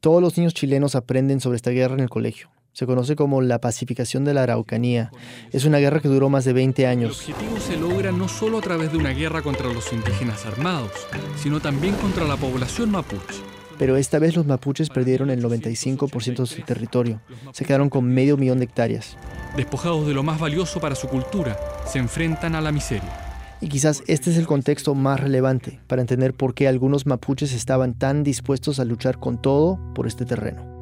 todos 0.00 0.22
los 0.22 0.36
niños 0.38 0.54
chilenos 0.54 0.94
aprenden 0.94 1.40
sobre 1.40 1.56
esta 1.56 1.70
guerra 1.72 1.94
en 1.94 2.00
el 2.00 2.08
colegio. 2.08 2.48
Se 2.76 2.84
conoce 2.84 3.16
como 3.16 3.40
la 3.40 3.58
pacificación 3.58 4.26
de 4.26 4.34
la 4.34 4.42
Araucanía. 4.42 5.10
Es 5.50 5.64
una 5.64 5.78
guerra 5.78 6.00
que 6.00 6.08
duró 6.08 6.28
más 6.28 6.44
de 6.44 6.52
20 6.52 6.82
El 6.82 6.88
años. 6.90 7.20
objetivo 7.26 7.58
se 7.58 7.78
logra 7.78 8.12
no 8.12 8.28
solo 8.28 8.58
a 8.58 8.60
través 8.60 8.92
de 8.92 8.98
una 8.98 9.14
guerra 9.14 9.40
contra 9.40 9.72
los 9.72 9.94
indígenas 9.94 10.44
armados, 10.44 10.90
sino 11.38 11.58
también 11.60 11.94
contra 11.94 12.24
la 12.26 12.36
población 12.36 12.90
mapuche. 12.90 13.40
Pero 13.78 13.96
esta 13.96 14.18
vez 14.18 14.36
los 14.36 14.44
mapuches 14.44 14.90
perdieron 14.90 15.30
el 15.30 15.42
95% 15.42 16.36
de 16.36 16.46
su 16.46 16.60
territorio. 16.60 17.22
Se 17.52 17.64
quedaron 17.64 17.88
con 17.88 18.04
medio 18.04 18.36
millón 18.36 18.58
de 18.58 18.66
hectáreas. 18.66 19.16
Despojados 19.56 20.06
de 20.06 20.12
lo 20.12 20.22
más 20.22 20.38
valioso 20.38 20.78
para 20.78 20.96
su 20.96 21.08
cultura, 21.08 21.58
se 21.90 21.98
enfrentan 21.98 22.54
a 22.56 22.60
la 22.60 22.72
miseria. 22.72 23.56
Y 23.62 23.70
quizás 23.70 24.02
este 24.06 24.30
es 24.30 24.36
el 24.36 24.46
contexto 24.46 24.94
más 24.94 25.18
relevante 25.18 25.80
para 25.86 26.02
entender 26.02 26.34
por 26.34 26.52
qué 26.52 26.68
algunos 26.68 27.06
mapuches 27.06 27.54
estaban 27.54 27.94
tan 27.94 28.22
dispuestos 28.22 28.80
a 28.80 28.84
luchar 28.84 29.18
con 29.18 29.40
todo 29.40 29.78
por 29.94 30.06
este 30.06 30.26
terreno. 30.26 30.75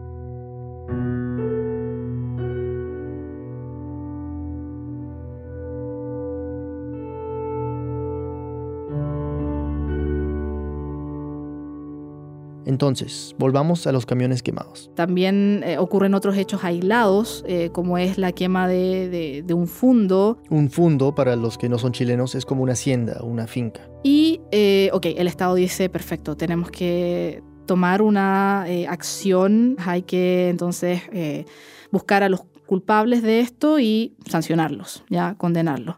Entonces, 12.74 13.36
volvamos 13.38 13.86
a 13.86 13.92
los 13.92 14.04
camiones 14.04 14.42
quemados. 14.42 14.90
También 14.96 15.62
eh, 15.64 15.78
ocurren 15.78 16.12
otros 16.12 16.36
hechos 16.36 16.64
aislados, 16.64 17.44
eh, 17.46 17.70
como 17.72 17.98
es 17.98 18.18
la 18.18 18.32
quema 18.32 18.66
de, 18.66 19.08
de- 19.08 19.42
de 19.46 19.54
un 19.54 19.68
fundo. 19.68 20.38
Un 20.50 20.68
fundo, 20.70 21.14
para 21.14 21.36
los 21.36 21.56
que 21.56 21.68
no 21.68 21.78
son 21.78 21.92
chilenos, 21.92 22.34
es 22.34 22.44
como 22.44 22.64
una 22.64 22.72
hacienda, 22.72 23.22
una 23.22 23.46
finca. 23.46 23.88
Y, 24.02 24.40
eh, 24.50 24.90
ok, 24.92 25.06
el 25.16 25.28
Estado 25.28 25.54
dice, 25.54 25.88
perfecto, 25.88 26.36
tenemos 26.36 26.68
que 26.72 27.44
tomar 27.64 28.02
una 28.02 28.64
eh, 28.66 28.88
acción, 28.88 29.76
hay 29.78 30.02
que 30.02 30.48
entonces 30.48 31.02
eh, 31.12 31.44
buscar 31.92 32.24
a 32.24 32.28
los 32.28 32.42
culpables 32.66 33.22
de 33.22 33.38
esto 33.38 33.78
y 33.78 34.16
sancionarlos, 34.28 35.04
ya 35.08 35.36
condenarlos. 35.36 35.96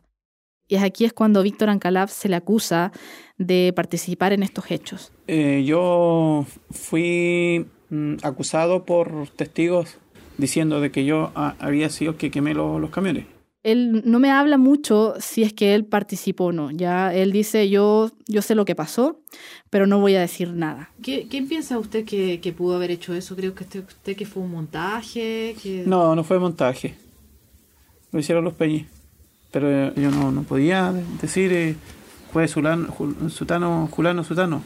Y 0.68 0.76
aquí 0.76 1.04
es 1.06 1.12
cuando 1.14 1.42
Víctor 1.42 1.70
Ancalaf 1.70 2.10
se 2.12 2.28
le 2.28 2.36
acusa 2.36 2.90
de 3.38 3.72
participar 3.74 4.32
en 4.32 4.42
estos 4.42 4.70
hechos. 4.70 5.12
Eh, 5.26 5.64
yo 5.66 6.46
fui 6.70 7.66
mm, 7.90 8.14
acusado 8.22 8.84
por 8.84 9.28
testigos 9.36 9.98
diciendo 10.38 10.80
de 10.80 10.90
que 10.90 11.04
yo 11.04 11.32
ah, 11.34 11.54
había 11.58 11.90
sido 11.90 12.12
el 12.12 12.16
que 12.18 12.30
quemé 12.30 12.54
lo- 12.54 12.78
los 12.78 12.90
camiones. 12.90 13.26
Él 13.62 14.02
no 14.04 14.20
me 14.20 14.30
habla 14.30 14.58
mucho 14.58 15.14
si 15.18 15.42
es 15.42 15.52
que 15.52 15.74
él 15.74 15.84
participó 15.84 16.44
o 16.46 16.52
no. 16.52 16.70
Ya 16.70 17.12
él 17.12 17.32
dice, 17.32 17.68
yo, 17.68 18.12
yo 18.28 18.40
sé 18.40 18.54
lo 18.54 18.64
que 18.64 18.76
pasó, 18.76 19.18
pero 19.70 19.88
no 19.88 19.98
voy 19.98 20.14
a 20.14 20.20
decir 20.20 20.52
nada. 20.52 20.90
¿Qué, 21.02 21.26
¿Quién 21.28 21.48
piensa 21.48 21.76
usted 21.76 22.04
que, 22.04 22.38
que 22.40 22.52
pudo 22.52 22.76
haber 22.76 22.92
hecho 22.92 23.12
eso? 23.12 23.34
Creo 23.34 23.56
que 23.56 23.64
usted, 23.64 23.84
usted 23.84 24.14
que 24.16 24.24
fue 24.24 24.44
un 24.44 24.52
montaje. 24.52 25.56
Que... 25.60 25.82
No, 25.84 26.14
no 26.14 26.22
fue 26.22 26.38
montaje. 26.38 26.94
Lo 28.12 28.20
hicieron 28.20 28.44
los 28.44 28.54
peñis. 28.54 28.86
Pero 29.50 29.92
yo 29.94 30.10
no, 30.12 30.30
no 30.30 30.42
podía 30.44 30.92
decir 31.20 31.52
eh, 31.52 31.74
fue 32.32 32.48
Zulano, 32.48 32.88
Jul- 32.88 33.30
Sutano, 33.30 33.88
Julano, 33.90 34.24
Sutano. 34.24 34.62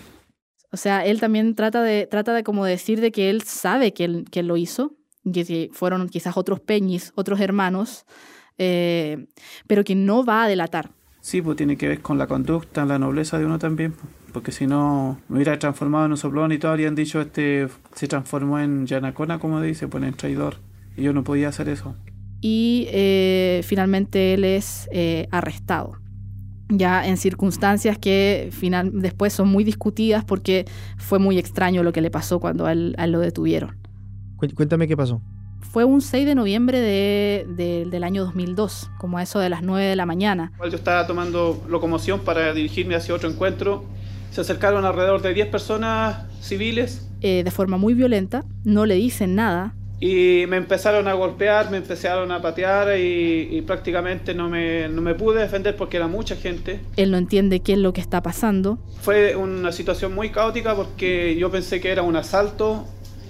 O 0.73 0.77
sea, 0.77 1.05
él 1.05 1.19
también 1.21 1.55
trata 1.55 1.83
de, 1.83 2.07
trata 2.07 2.33
de 2.33 2.45
como 2.45 2.65
decir 2.65 3.01
de 3.01 3.11
que 3.11 3.29
él 3.31 3.43
sabe 3.43 3.93
que 3.93 4.05
él, 4.05 4.25
que 4.31 4.41
él 4.41 4.47
lo 4.47 4.57
hizo, 4.57 4.95
que 5.33 5.69
fueron 5.73 6.09
quizás 6.09 6.37
otros 6.37 6.61
peñis, 6.61 7.13
otros 7.17 7.41
hermanos, 7.41 8.05
eh, 8.59 9.27
pero 9.67 9.85
que 9.85 9.95
no 9.95 10.25
va 10.25 10.45
a 10.45 10.49
delatar. 10.49 10.91
Sí, 11.21 11.43
pues 11.43 11.57
tiene 11.57 11.77
que 11.77 11.89
ver 11.89 12.01
con 12.01 12.17
la 12.19 12.27
conducta, 12.27 12.85
la 12.87 12.99
nobleza 12.99 13.39
de 13.39 13.45
uno 13.47 13.59
también. 13.59 13.93
pues, 13.93 14.07
Porque 14.33 14.53
si 14.53 14.67
no, 14.67 15.21
me 15.29 15.37
hubiera 15.37 15.59
transformado 15.59 16.07
en 16.07 16.13
un 16.13 16.17
soplón 16.17 16.53
y 16.53 16.59
todos 16.59 16.71
habrían 16.73 16.95
dicho, 16.95 17.21
este 17.21 17.69
se 17.95 18.07
transformó 18.09 18.59
en 18.61 18.87
Yanacona, 18.87 19.39
como 19.39 19.61
dice, 19.61 19.89
pues 19.89 20.03
en 20.05 20.15
traidor. 20.15 20.57
Y 20.97 21.03
yo 21.03 21.13
no 21.13 21.25
podía 21.25 21.49
hacer 21.49 21.69
eso. 21.69 21.95
y 22.41 22.87
eh, 22.91 23.61
finalmente 23.65 24.35
él 24.35 24.45
es 24.45 24.89
eh, 24.93 25.27
arrestado. 25.31 25.99
Ya 26.71 27.07
en 27.07 27.17
circunstancias 27.17 27.99
que 27.99 28.49
final, 28.53 28.91
después 28.95 29.33
son 29.33 29.49
muy 29.49 29.65
discutidas 29.65 30.25
porque 30.25 30.67
fue 30.97 31.19
muy 31.19 31.39
extraño 31.39 31.83
lo 31.83 31.93
que 31.93 32.01
le 32.01 32.11
pasó 32.11 32.39
cuando 32.41 32.67
a 32.67 32.73
él, 32.73 32.95
a 32.99 33.05
él 33.05 33.13
lo 33.13 33.19
detuvieron. 33.21 33.77
Cué- 34.37 34.55
Cuéntame 34.55 34.87
qué 34.89 34.97
pasó. 34.97 35.21
Fue 35.61 35.85
un 35.85 36.01
6 36.01 36.27
de 36.27 36.35
noviembre 36.35 36.81
de- 36.81 37.47
de- 37.57 37.87
del 37.91 38.03
año 38.05 38.25
2002, 38.25 38.91
como 38.99 39.19
a 39.19 39.23
eso 39.23 39.39
de 39.41 39.51
las 39.51 39.63
9 39.63 39.85
de 39.87 39.97
la 39.97 40.07
mañana. 40.07 40.53
Yo 40.61 40.77
estaba 40.77 41.07
tomando 41.07 41.63
locomoción 41.69 42.21
para 42.21 42.53
dirigirme 42.55 42.95
hacia 42.95 43.15
otro 43.15 43.29
encuentro. 43.29 43.85
Se 44.31 44.41
acercaron 44.41 44.85
alrededor 44.85 45.23
de 45.23 45.35
10 45.35 45.49
personas 45.49 46.25
civiles 46.41 47.07
eh, 47.21 47.43
de 47.45 47.51
forma 47.51 47.77
muy 47.77 47.93
violenta, 47.95 48.45
no 48.65 48.87
le 48.87 48.95
dicen 48.95 49.35
nada, 49.35 49.75
y 50.01 50.45
me 50.49 50.57
empezaron 50.57 51.07
a 51.09 51.13
golpear, 51.13 51.71
me 51.71 51.77
empezaron 51.77 52.33
a 52.33 52.41
patear 52.41 52.99
y, 52.99 53.49
y 53.51 53.61
prácticamente 53.63 54.35
no 54.35 54.49
me, 54.49 54.89
no 54.89 55.03
me 55.03 55.15
pude 55.15 55.41
defender 55.41 55.77
porque 55.77 55.99
era 55.99 56.09
mucha 56.09 56.37
gente. 56.37 56.81
él 56.97 57.11
no 57.11 57.19
entiende 57.19 57.61
qué 57.61 57.75
es 57.75 57.79
lo 57.79 57.93
que 57.93 58.01
está 58.01 58.23
pasando, 58.23 58.79
Fue 59.03 59.37
una 59.37 59.73
situación 59.73 60.15
muy 60.15 60.31
caótica 60.31 60.75
porque 60.75 61.37
yo 61.37 61.51
pensé 61.51 61.81
que 61.81 61.91
era 61.91 62.03
un 62.03 62.17
asalto 62.17 62.87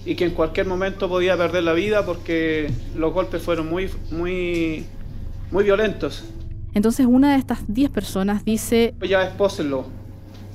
y 0.07 0.15
que 0.15 0.25
en 0.25 0.31
cualquier 0.31 0.67
momento 0.67 1.09
podía 1.09 1.37
perder 1.37 1.65
la 1.65 1.73
vida 1.73 2.07
porque 2.07 2.71
los 2.97 3.12
golpes 3.12 3.43
fueron 3.43 3.69
muy, 3.69 3.91
muy, 4.12 4.87
muy 5.50 5.65
violentos. 5.65 6.25
Entonces 6.73 7.05
una 7.07 7.33
de 7.33 7.39
estas 7.39 7.59
10 7.67 7.91
personas 7.91 8.45
dice, 8.45 8.95
Ya 9.00 9.25
expósenlo. 9.25 9.87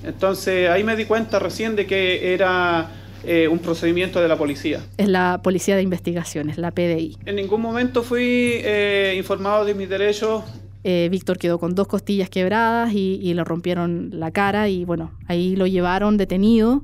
Entonces 0.04 0.70
ahí 0.70 0.84
me 0.84 0.96
di 0.96 1.06
cuenta 1.06 1.40
recién 1.40 1.76
de 1.76 1.86
que 1.86 2.34
era 2.34 2.90
eh, 3.26 3.48
un 3.48 3.60
procedimiento 3.60 4.22
de 4.22 4.28
la 4.28 4.38
policía. 4.38 4.82
es 4.98 5.08
la 5.08 5.42
Policía 5.44 5.76
de 5.76 5.82
Investigaciones, 5.82 6.58
la 6.58 6.72
PDI. 6.72 7.18
En 7.26 7.36
ningún 7.36 7.62
momento 7.62 8.04
fui 8.04 8.60
eh, 8.64 9.16
informado 9.18 9.66
de 9.66 9.74
mis 9.74 9.90
derechos. 9.90 10.44
Eh, 10.84 11.08
Víctor 11.10 11.38
quedó 11.38 11.58
con 11.60 11.74
dos 11.74 11.88
costillas 11.88 12.30
quebradas 12.30 12.94
y, 12.94 13.20
y 13.22 13.34
le 13.34 13.44
rompieron 13.44 14.12
la 14.14 14.32
cara 14.32 14.70
y 14.70 14.86
bueno, 14.86 15.12
ahí 15.28 15.56
lo 15.56 15.66
llevaron 15.66 16.18
detenido 16.18 16.84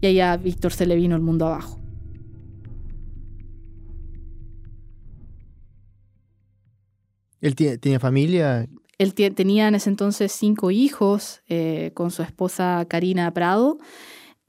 y 0.00 0.06
ahí 0.06 0.20
a 0.20 0.36
Víctor 0.36 0.72
se 0.72 0.86
le 0.86 0.96
vino 0.96 1.14
el 1.16 1.22
mundo 1.22 1.46
abajo. 1.46 1.78
Él 7.44 7.54
tenía 7.54 8.00
familia. 8.00 8.66
Él 8.96 9.12
tenía 9.12 9.68
en 9.68 9.74
ese 9.74 9.90
entonces 9.90 10.32
cinco 10.32 10.70
hijos 10.70 11.42
eh, 11.48 11.90
con 11.92 12.10
su 12.10 12.22
esposa 12.22 12.86
Karina 12.88 13.34
Prado 13.34 13.78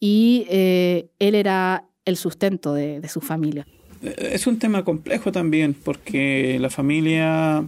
y 0.08 0.46
eh, 0.52 1.10
él 1.18 1.34
era 1.34 1.86
el 2.06 2.16
sustento 2.16 2.76
de, 2.76 3.00
de 3.00 3.10
su 3.10 3.22
familia. 3.22 3.66
Es 4.04 4.46
un 4.46 4.60
tema 4.60 4.84
complejo 4.84 5.32
también 5.32 5.74
porque 5.74 6.60
la 6.60 6.70
familia, 6.70 7.66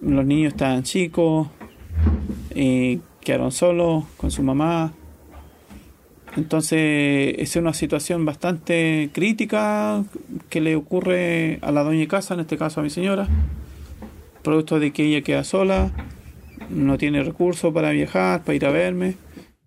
los 0.00 0.24
niños 0.24 0.54
estaban 0.54 0.82
chicos, 0.82 1.48
y 2.54 3.00
quedaron 3.20 3.52
solos 3.52 4.04
con 4.16 4.30
su 4.30 4.42
mamá. 4.42 4.94
Entonces 6.36 7.34
es 7.36 7.54
una 7.56 7.74
situación 7.74 8.24
bastante 8.24 9.10
crítica 9.12 10.02
que 10.48 10.62
le 10.62 10.74
ocurre 10.74 11.58
a 11.60 11.70
la 11.70 11.82
doña 11.82 11.98
de 11.98 12.08
casa, 12.08 12.32
en 12.32 12.40
este 12.40 12.56
caso 12.56 12.80
a 12.80 12.82
mi 12.82 12.88
señora, 12.88 13.28
producto 14.42 14.80
de 14.80 14.90
que 14.90 15.04
ella 15.04 15.20
queda 15.20 15.44
sola, 15.44 15.90
no 16.70 16.96
tiene 16.96 17.22
recursos 17.22 17.74
para 17.74 17.90
viajar, 17.90 18.42
para 18.42 18.56
ir 18.56 18.64
a 18.64 18.70
verme. 18.70 19.16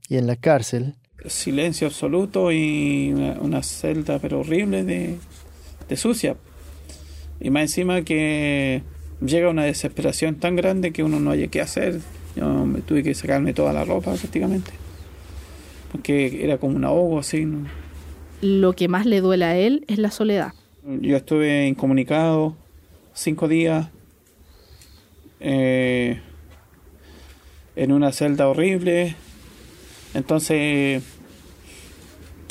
Y 0.10 0.18
en 0.18 0.26
la 0.26 0.36
cárcel, 0.36 0.96
silencio 1.26 1.88
absoluto 1.88 2.52
y 2.52 3.12
una, 3.14 3.40
una 3.40 3.64
celda 3.64 4.20
pero 4.20 4.42
horrible 4.42 4.84
de, 4.84 5.18
de 5.88 5.98
sucia. 5.98 6.36
Y 7.40 7.50
más 7.50 7.64
encima 7.64 8.04
que 8.04 8.84
llega 9.26 9.50
una 9.50 9.64
desesperación 9.64 10.36
tan 10.36 10.56
grande 10.56 10.92
que 10.92 11.04
uno 11.04 11.20
no 11.20 11.32
haya 11.32 11.48
qué 11.48 11.62
hacer. 11.62 12.00
Yo 12.36 12.48
me 12.66 12.82
tuve 12.82 13.04
que 13.04 13.14
sacarme 13.14 13.54
toda 13.54 13.74
la 13.74 13.86
ropa 13.86 14.14
prácticamente. 14.14 14.72
Porque 15.92 16.44
era 16.44 16.58
como 16.58 16.76
un 16.76 16.86
ahogo 16.86 17.20
así. 17.20 17.46
¿no? 17.46 17.68
Lo 18.42 18.74
que 18.74 18.88
más 18.88 19.06
le 19.06 19.22
duele 19.22 19.46
a 19.46 19.58
él 19.58 19.86
es 19.88 20.00
la 20.00 20.12
soledad. 20.12 20.54
Yo 20.86 21.16
estuve 21.16 21.68
incomunicado 21.68 22.56
cinco 23.14 23.48
días 23.48 23.88
eh, 25.40 26.20
en 27.76 27.92
una 27.92 28.12
celda 28.12 28.48
horrible. 28.48 29.16
Entonces, 30.14 31.04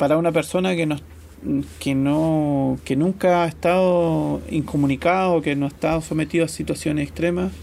para 0.03 0.17
una 0.17 0.33
persona 0.33 0.75
que 0.75 0.85
no, 0.85 0.97
que 1.79 1.95
no 1.95 2.77
que 2.83 2.97
nunca 2.97 3.45
ha 3.45 3.47
estado 3.47 4.41
incomunicado, 4.49 5.41
que 5.41 5.55
no 5.55 5.63
ha 5.63 5.69
estado 5.69 6.01
sometido 6.01 6.43
a 6.43 6.49
situaciones 6.49 7.07
extremas, 7.07 7.53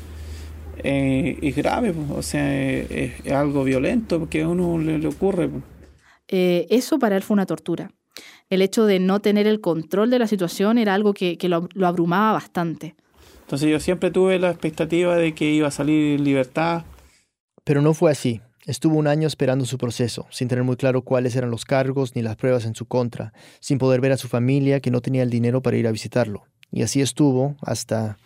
eh, 0.82 1.36
es 1.42 1.54
grave, 1.54 1.92
o 2.16 2.22
sea, 2.22 2.50
es, 2.56 3.30
algo 3.30 3.62
violento 3.62 4.18
porque 4.18 4.40
a 4.40 4.48
uno 4.48 4.78
le, 4.78 5.06
ocurre. 5.06 5.50
Eh, 6.28 6.66
eso 6.70 6.98
para 6.98 7.14
él 7.14 7.22
fue 7.22 7.34
una 7.34 7.44
tortura. 7.44 7.90
El 8.48 8.62
hecho 8.62 8.86
de 8.86 9.00
no 9.00 9.20
tener 9.20 9.46
el 9.46 9.60
control 9.60 10.08
de 10.08 10.18
la 10.18 10.26
situación 10.26 10.78
era 10.78 10.94
algo 10.94 11.12
que, 11.12 11.36
lo, 11.42 11.68
lo, 11.74 11.86
abrumaba 11.86 12.32
bastante. 12.32 12.94
Entonces 13.42 13.68
yo 13.68 13.78
siempre 13.80 14.10
tuve 14.10 14.38
la 14.38 14.48
expectativa 14.48 15.14
de 15.14 15.34
que 15.34 15.52
iba 15.52 15.68
a 15.68 15.70
salir 15.70 16.18
en 16.18 16.24
libertad. 16.24 16.84
Pero 17.64 17.82
no 17.82 17.92
fue 17.92 18.10
así. 18.10 18.40
Estuvo 18.70 18.96
un 18.98 19.08
año 19.08 19.26
esperando 19.26 19.64
su 19.64 19.78
proceso, 19.78 20.28
sin 20.30 20.46
tener 20.46 20.62
muy 20.62 20.76
claro 20.76 21.02
cuáles 21.02 21.34
eran 21.34 21.50
los 21.50 21.64
cargos 21.64 22.14
ni 22.14 22.22
las 22.22 22.36
pruebas 22.36 22.64
en 22.66 22.76
su 22.76 22.86
contra, 22.86 23.32
sin 23.58 23.78
poder 23.78 24.00
ver 24.00 24.12
a 24.12 24.16
su 24.16 24.28
familia 24.28 24.78
que 24.78 24.92
no 24.92 25.00
tenía 25.00 25.24
el 25.24 25.28
dinero 25.28 25.60
para 25.60 25.76
ir 25.76 25.88
a 25.88 25.90
visitarlo. 25.90 26.44
Y 26.70 26.82
así 26.82 27.00
estuvo 27.00 27.56
hasta... 27.62 28.16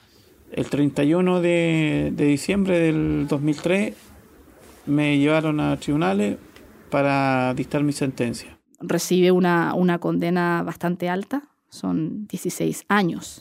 El 0.53 0.67
31 0.67 1.41
de, 1.41 2.13
de 2.15 2.25
diciembre 2.27 2.79
del 2.79 3.27
2003 3.27 3.95
me 4.85 5.17
llevaron 5.17 5.61
a 5.61 5.79
tribunales 5.79 6.37
para 6.91 7.55
dictar 7.55 7.83
mi 7.83 7.95
sentencia. 7.95 8.59
Recibe 8.81 9.31
una, 9.31 9.73
una 9.73 9.99
condena 9.99 10.63
bastante 10.63 11.09
alta, 11.09 11.45
son 11.71 12.27
16 12.27 12.85
años. 12.89 13.41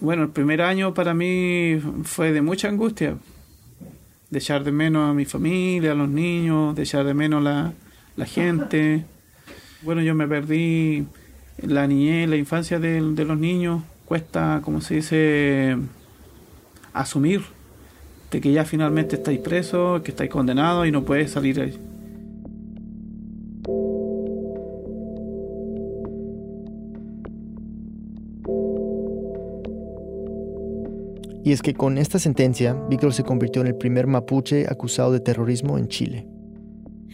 Bueno, 0.00 0.22
el 0.22 0.30
primer 0.30 0.62
año 0.62 0.94
para 0.94 1.12
mí 1.12 1.78
fue 2.04 2.32
de 2.32 2.40
mucha 2.40 2.68
angustia, 2.68 3.18
de 4.30 4.38
echar 4.38 4.64
de 4.64 4.72
menos 4.72 5.10
a 5.10 5.12
mi 5.12 5.24
familia, 5.24 5.92
a 5.92 5.94
los 5.94 6.08
niños, 6.08 6.74
de 6.76 6.82
echar 6.82 7.04
de 7.04 7.14
menos 7.14 7.42
la, 7.42 7.72
la 8.16 8.26
gente. 8.26 9.04
Bueno, 9.82 10.02
yo 10.02 10.14
me 10.14 10.26
perdí 10.26 11.06
la 11.62 11.86
niñez, 11.86 12.28
la 12.28 12.36
infancia 12.36 12.78
de, 12.78 13.00
de 13.00 13.24
los 13.24 13.38
niños. 13.38 13.82
Cuesta, 14.04 14.60
como 14.64 14.80
se 14.80 14.96
dice, 14.96 15.76
asumir 16.92 17.42
de 18.30 18.40
que 18.40 18.52
ya 18.52 18.64
finalmente 18.64 19.16
estáis 19.16 19.40
presos, 19.40 20.02
que 20.02 20.10
estáis 20.10 20.30
condenados 20.30 20.86
y 20.86 20.92
no 20.92 21.04
puedes 21.04 21.32
salir 21.32 21.60
ahí. 21.60 21.78
Y 31.42 31.52
es 31.52 31.62
que 31.62 31.74
con 31.74 31.96
esta 31.96 32.18
sentencia, 32.18 32.74
Víctor 32.88 33.14
se 33.14 33.24
convirtió 33.24 33.62
en 33.62 33.68
el 33.68 33.76
primer 33.76 34.06
mapuche 34.06 34.66
acusado 34.68 35.12
de 35.12 35.20
terrorismo 35.20 35.78
en 35.78 35.88
Chile. 35.88 36.26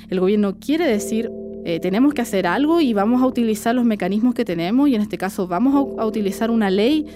El 0.09 0.21
gobierno 0.21 0.59
quiere 0.59 0.87
decir, 0.87 1.31
eh, 1.65 1.81
tenemos 1.81 2.15
que 2.15 2.23
hacer 2.23 2.47
algo 2.47 2.81
y 2.81 2.93
vamos 2.93 3.23
a 3.23 3.27
utilizar 3.27 3.75
los 3.75 3.85
mecanismos 3.85 4.35
que 4.35 4.45
tenemos 4.45 4.89
y 4.89 4.95
en 4.95 5.03
este 5.03 5.19
caso 5.19 5.49
vamos 5.49 5.75
a, 5.99 6.07
utilizar 6.07 6.51
una 6.51 6.71
ley 6.71 7.07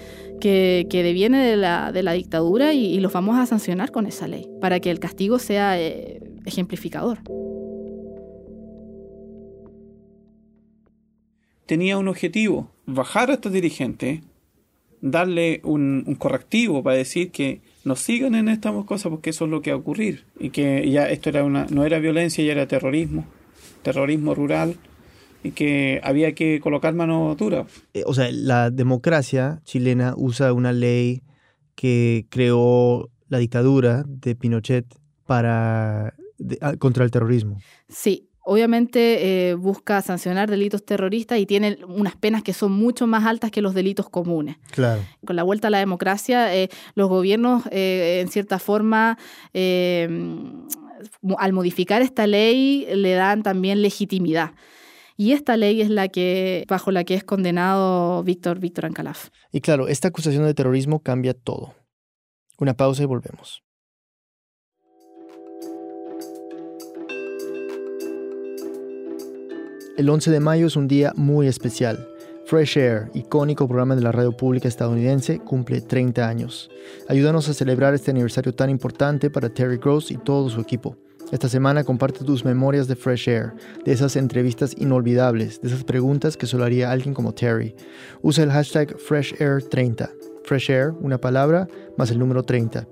que, 0.41 0.87
que 0.89 1.03
deviene 1.03 1.41
de 1.41 1.55
la, 1.55 1.91
de 1.91 2.03
la 2.03 2.13
dictadura 2.13 2.73
y, 2.73 2.99
los 2.99 3.13
vamos 3.13 3.37
a 3.37 3.45
sancionar 3.45 3.91
con 3.91 4.07
esa 4.07 4.27
ley 4.27 4.49
para 4.59 4.79
que 4.79 4.91
el 4.91 4.99
castigo 4.99 5.39
sea 5.39 5.79
eh, 5.79 6.19
ejemplificador. 6.45 7.19
Tenía 11.65 11.97
un 11.97 12.09
objetivo, 12.09 12.69
bajar 12.85 13.29
a 13.29 13.35
estos 13.35 13.53
dirigentes 13.53 14.19
darle 15.01 15.61
un, 15.63 16.15
correctivo 16.17 16.83
para 16.83 16.95
decir 16.95 17.31
que 17.31 17.61
no 17.83 17.95
sigan 17.95 18.35
en 18.35 18.47
estas 18.47 18.73
cosas 18.85 19.09
porque 19.09 19.31
eso 19.31 19.45
es 19.45 19.51
lo 19.51 19.61
que 19.61 19.71
va 19.71 19.77
a 19.77 19.79
ocurrir. 19.79 20.25
Y 20.39 20.51
que 20.51 20.89
ya 20.89 21.09
esto 21.09 21.29
era 21.29 21.43
una 21.43 21.65
no 21.69 21.85
era 21.85 21.99
violencia 21.99 22.43
ya 22.43 22.51
era 22.51 22.67
terrorismo 22.67 23.25
terrorismo 23.81 24.35
rural 24.35 24.75
y 25.43 25.51
que 25.51 25.99
había 26.03 26.33
que 26.33 26.59
colocar 26.59 26.93
mano 26.93 27.35
dura. 27.35 27.65
Eh, 27.93 28.03
o 28.05 28.13
sea 28.13 28.29
la 28.31 28.69
democracia 28.69 29.61
chilena 29.63 30.13
usa 30.15 30.53
una 30.53 30.71
ley 30.71 31.23
que 31.75 32.27
creó 32.29 33.09
la 33.27 33.39
dictadura 33.39 34.03
de 34.07 34.35
Pinochet 34.35 34.85
para 35.25 36.13
contra 36.79 37.03
el 37.03 37.11
terrorismo. 37.11 37.57
Sí 37.87 38.30
obviamente 38.43 39.49
eh, 39.49 39.55
busca 39.55 40.01
sancionar 40.01 40.49
delitos 40.49 40.83
terroristas 40.85 41.39
y 41.39 41.45
tiene 41.45 41.77
unas 41.87 42.15
penas 42.15 42.43
que 42.43 42.53
son 42.53 42.71
mucho 42.71 43.07
más 43.07 43.25
altas 43.25 43.51
que 43.51 43.61
los 43.61 43.73
delitos 43.73 44.09
comunes. 44.09 44.57
Claro. 44.71 45.01
Con 45.25 45.35
la 45.35 45.43
vuelta 45.43 45.67
a 45.67 45.71
la 45.71 45.79
democracia, 45.79 46.55
eh, 46.55 46.69
los 46.95 47.09
gobiernos, 47.09 47.63
eh, 47.71 48.21
en 48.21 48.29
cierta 48.29 48.59
forma, 48.59 49.17
al 51.37 51.53
modificar 51.53 52.01
esta 52.01 52.27
ley, 52.27 52.87
le 52.93 53.13
dan 53.13 53.43
también 53.43 53.81
legitimidad. 53.81 54.51
Y 55.17 55.33
esta 55.33 55.55
ley 55.55 55.81
es 55.81 55.89
la 55.89 56.07
que, 56.07 56.65
bajo 56.67 56.89
la 56.91 57.03
que 57.03 57.13
es 57.13 57.23
condenado 57.23 58.23
Víctor 58.23 58.59
Víctor 58.59 58.87
Ancalaf. 58.87 59.29
Y 59.51 59.61
claro, 59.61 59.87
esta 59.87 60.07
acusación 60.07 60.45
de 60.45 60.53
terrorismo 60.53 61.01
cambia 61.01 61.33
todo. 61.33 61.75
Una 62.57 62.73
pausa 62.75 63.03
y 63.03 63.05
volvemos. 63.05 63.63
El 69.97 70.09
11 70.09 70.31
de 70.31 70.39
mayo 70.39 70.67
es 70.67 70.77
un 70.77 70.87
día 70.87 71.11
muy 71.17 71.47
especial. 71.47 72.07
Fresh 72.45 72.77
Air, 72.77 73.11
icónico 73.13 73.67
programa 73.67 73.93
de 73.93 74.01
la 74.01 74.13
radio 74.13 74.31
pública 74.31 74.69
estadounidense, 74.69 75.39
cumple 75.39 75.81
30 75.81 76.27
años. 76.27 76.69
Ayúdanos 77.09 77.49
a 77.49 77.53
celebrar 77.53 77.93
este 77.93 78.11
aniversario 78.11 78.55
tan 78.55 78.69
importante 78.69 79.29
para 79.29 79.49
Terry 79.49 79.77
Gross 79.77 80.09
y 80.09 80.17
todo 80.17 80.49
su 80.49 80.61
equipo. 80.61 80.95
Esta 81.33 81.49
semana 81.49 81.83
comparte 81.83 82.23
tus 82.23 82.45
memorias 82.45 82.87
de 82.87 82.95
Fresh 82.95 83.27
Air, 83.27 83.53
de 83.83 83.91
esas 83.91 84.15
entrevistas 84.15 84.73
inolvidables, 84.77 85.61
de 85.61 85.67
esas 85.67 85.83
preguntas 85.83 86.37
que 86.37 86.47
solo 86.47 86.63
haría 86.63 86.89
alguien 86.89 87.13
como 87.13 87.33
Terry. 87.33 87.75
Usa 88.21 88.45
el 88.45 88.51
hashtag 88.51 88.95
FreshAir30. 88.97 90.09
Fresh 90.45 90.69
Air, 90.71 90.93
una 91.01 91.19
palabra, 91.19 91.67
más 91.97 92.11
el 92.11 92.19
número 92.19 92.43
30. 92.43 92.87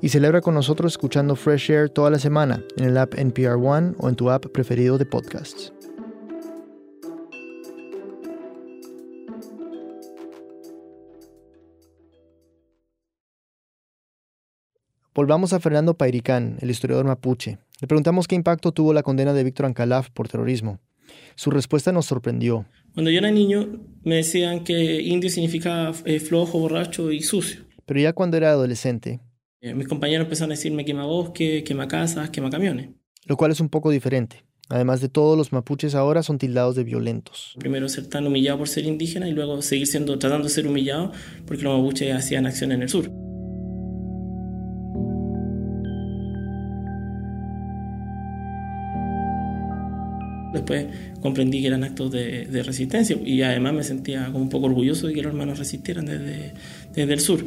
Y 0.00 0.08
celebra 0.08 0.40
con 0.40 0.54
nosotros 0.54 0.92
escuchando 0.92 1.34
Fresh 1.34 1.70
Air 1.70 1.90
toda 1.90 2.10
la 2.10 2.18
semana 2.20 2.62
en 2.76 2.84
el 2.84 2.96
app 2.96 3.14
NPR 3.18 3.56
One 3.56 3.94
o 3.98 4.08
en 4.08 4.14
tu 4.14 4.30
app 4.30 4.46
preferido 4.46 4.98
de 4.98 5.06
podcasts. 5.06 5.72
Volvamos 15.14 15.52
a 15.52 15.60
Fernando 15.60 15.94
Pairicán, 15.94 16.58
el 16.60 16.70
historiador 16.70 17.06
mapuche. 17.06 17.58
Le 17.80 17.86
preguntamos 17.86 18.26
qué 18.26 18.34
impacto 18.34 18.72
tuvo 18.72 18.92
la 18.92 19.04
condena 19.04 19.32
de 19.32 19.44
Víctor 19.44 19.66
Ancalaf 19.66 20.10
por 20.10 20.26
terrorismo. 20.26 20.80
Su 21.36 21.52
respuesta 21.52 21.92
nos 21.92 22.06
sorprendió. 22.06 22.66
Cuando 22.94 23.12
yo 23.12 23.18
era 23.18 23.30
niño 23.30 23.80
me 24.02 24.16
decían 24.16 24.64
que 24.64 25.02
indio 25.02 25.30
significaba 25.30 25.94
eh, 26.04 26.18
flojo, 26.18 26.58
borracho 26.58 27.12
y 27.12 27.22
sucio. 27.22 27.60
Pero 27.86 28.00
ya 28.00 28.12
cuando 28.12 28.36
era 28.36 28.50
adolescente... 28.50 29.20
Eh, 29.60 29.72
mis 29.72 29.86
compañeros 29.86 30.24
empezaron 30.24 30.50
a 30.50 30.56
decirme 30.56 30.84
quema 30.84 31.06
bosque, 31.06 31.62
quema 31.62 31.86
casas, 31.86 32.30
quema 32.30 32.50
camiones. 32.50 32.90
Lo 33.26 33.36
cual 33.36 33.52
es 33.52 33.60
un 33.60 33.68
poco 33.68 33.90
diferente. 33.90 34.44
Además 34.68 35.00
de 35.00 35.08
todo, 35.08 35.36
los 35.36 35.52
mapuches 35.52 35.94
ahora 35.94 36.24
son 36.24 36.38
tildados 36.38 36.74
de 36.74 36.82
violentos. 36.82 37.54
Primero 37.60 37.88
ser 37.88 38.08
tan 38.08 38.26
humillado 38.26 38.58
por 38.58 38.68
ser 38.68 38.84
indígena 38.84 39.28
y 39.28 39.32
luego 39.32 39.62
seguir 39.62 39.86
siendo, 39.86 40.18
tratando 40.18 40.48
de 40.48 40.50
ser 40.50 40.66
humillado 40.66 41.12
porque 41.46 41.62
los 41.62 41.78
mapuches 41.78 42.12
hacían 42.12 42.46
acción 42.46 42.72
en 42.72 42.82
el 42.82 42.88
sur. 42.88 43.12
Después 50.54 50.86
comprendí 51.20 51.60
que 51.60 51.66
eran 51.66 51.82
actos 51.82 52.12
de, 52.12 52.62
resistencia 52.64 53.18
y 53.22 53.42
además 53.42 53.74
me 53.74 53.82
sentía 53.82 54.26
como 54.26 54.44
un 54.44 54.48
poco 54.48 54.66
orgulloso 54.66 55.08
de 55.08 55.14
que 55.14 55.20
los 55.20 55.32
hermanos 55.32 55.58
resistieran 55.58 56.06
desde, 56.06 56.54
desde 56.94 57.12
el 57.12 57.20
sur. 57.20 57.44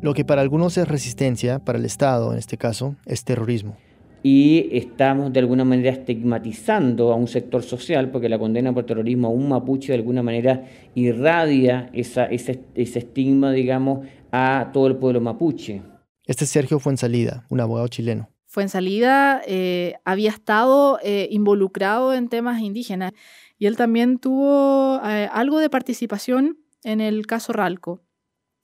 Lo 0.00 0.14
que 0.14 0.24
para 0.24 0.40
algunos 0.40 0.78
es 0.78 0.88
resistencia, 0.88 1.58
para 1.58 1.78
el 1.78 1.84
Estado 1.84 2.32
en 2.32 2.38
este 2.38 2.56
caso, 2.56 2.96
es 3.04 3.22
terrorismo. 3.22 3.76
Y 4.22 4.68
estamos 4.72 5.30
de 5.32 5.40
alguna 5.40 5.64
manera 5.64 5.90
estigmatizando 5.90 7.12
a 7.12 7.16
un 7.16 7.28
sector 7.28 7.62
social 7.62 8.10
porque 8.10 8.30
la 8.30 8.38
condena 8.38 8.72
por 8.72 8.84
terrorismo 8.84 9.28
a 9.28 9.30
un 9.30 9.50
mapuche 9.50 9.92
de 9.92 9.98
alguna 9.98 10.22
manera 10.22 10.64
irradia 10.94 11.90
esa, 11.92 12.24
ese, 12.26 12.60
ese 12.74 12.98
estigma, 13.00 13.52
digamos, 13.52 14.06
a 14.32 14.70
todo 14.72 14.86
el 14.86 14.96
pueblo 14.96 15.20
mapuche. 15.20 15.82
Este 16.24 16.44
es 16.44 16.50
Sergio 16.50 16.78
Fuensalida, 16.78 17.44
un 17.50 17.60
abogado 17.60 17.88
chileno. 17.88 18.30
Fuensalida 18.50 19.42
eh, 19.46 19.94
había 20.04 20.30
estado 20.30 20.98
eh, 21.04 21.28
involucrado 21.30 22.14
en 22.14 22.28
temas 22.28 22.60
indígenas 22.60 23.12
y 23.60 23.66
él 23.66 23.76
también 23.76 24.18
tuvo 24.18 25.00
eh, 25.04 25.28
algo 25.32 25.60
de 25.60 25.70
participación 25.70 26.58
en 26.82 27.00
el 27.00 27.28
caso 27.28 27.52
Ralco, 27.52 28.00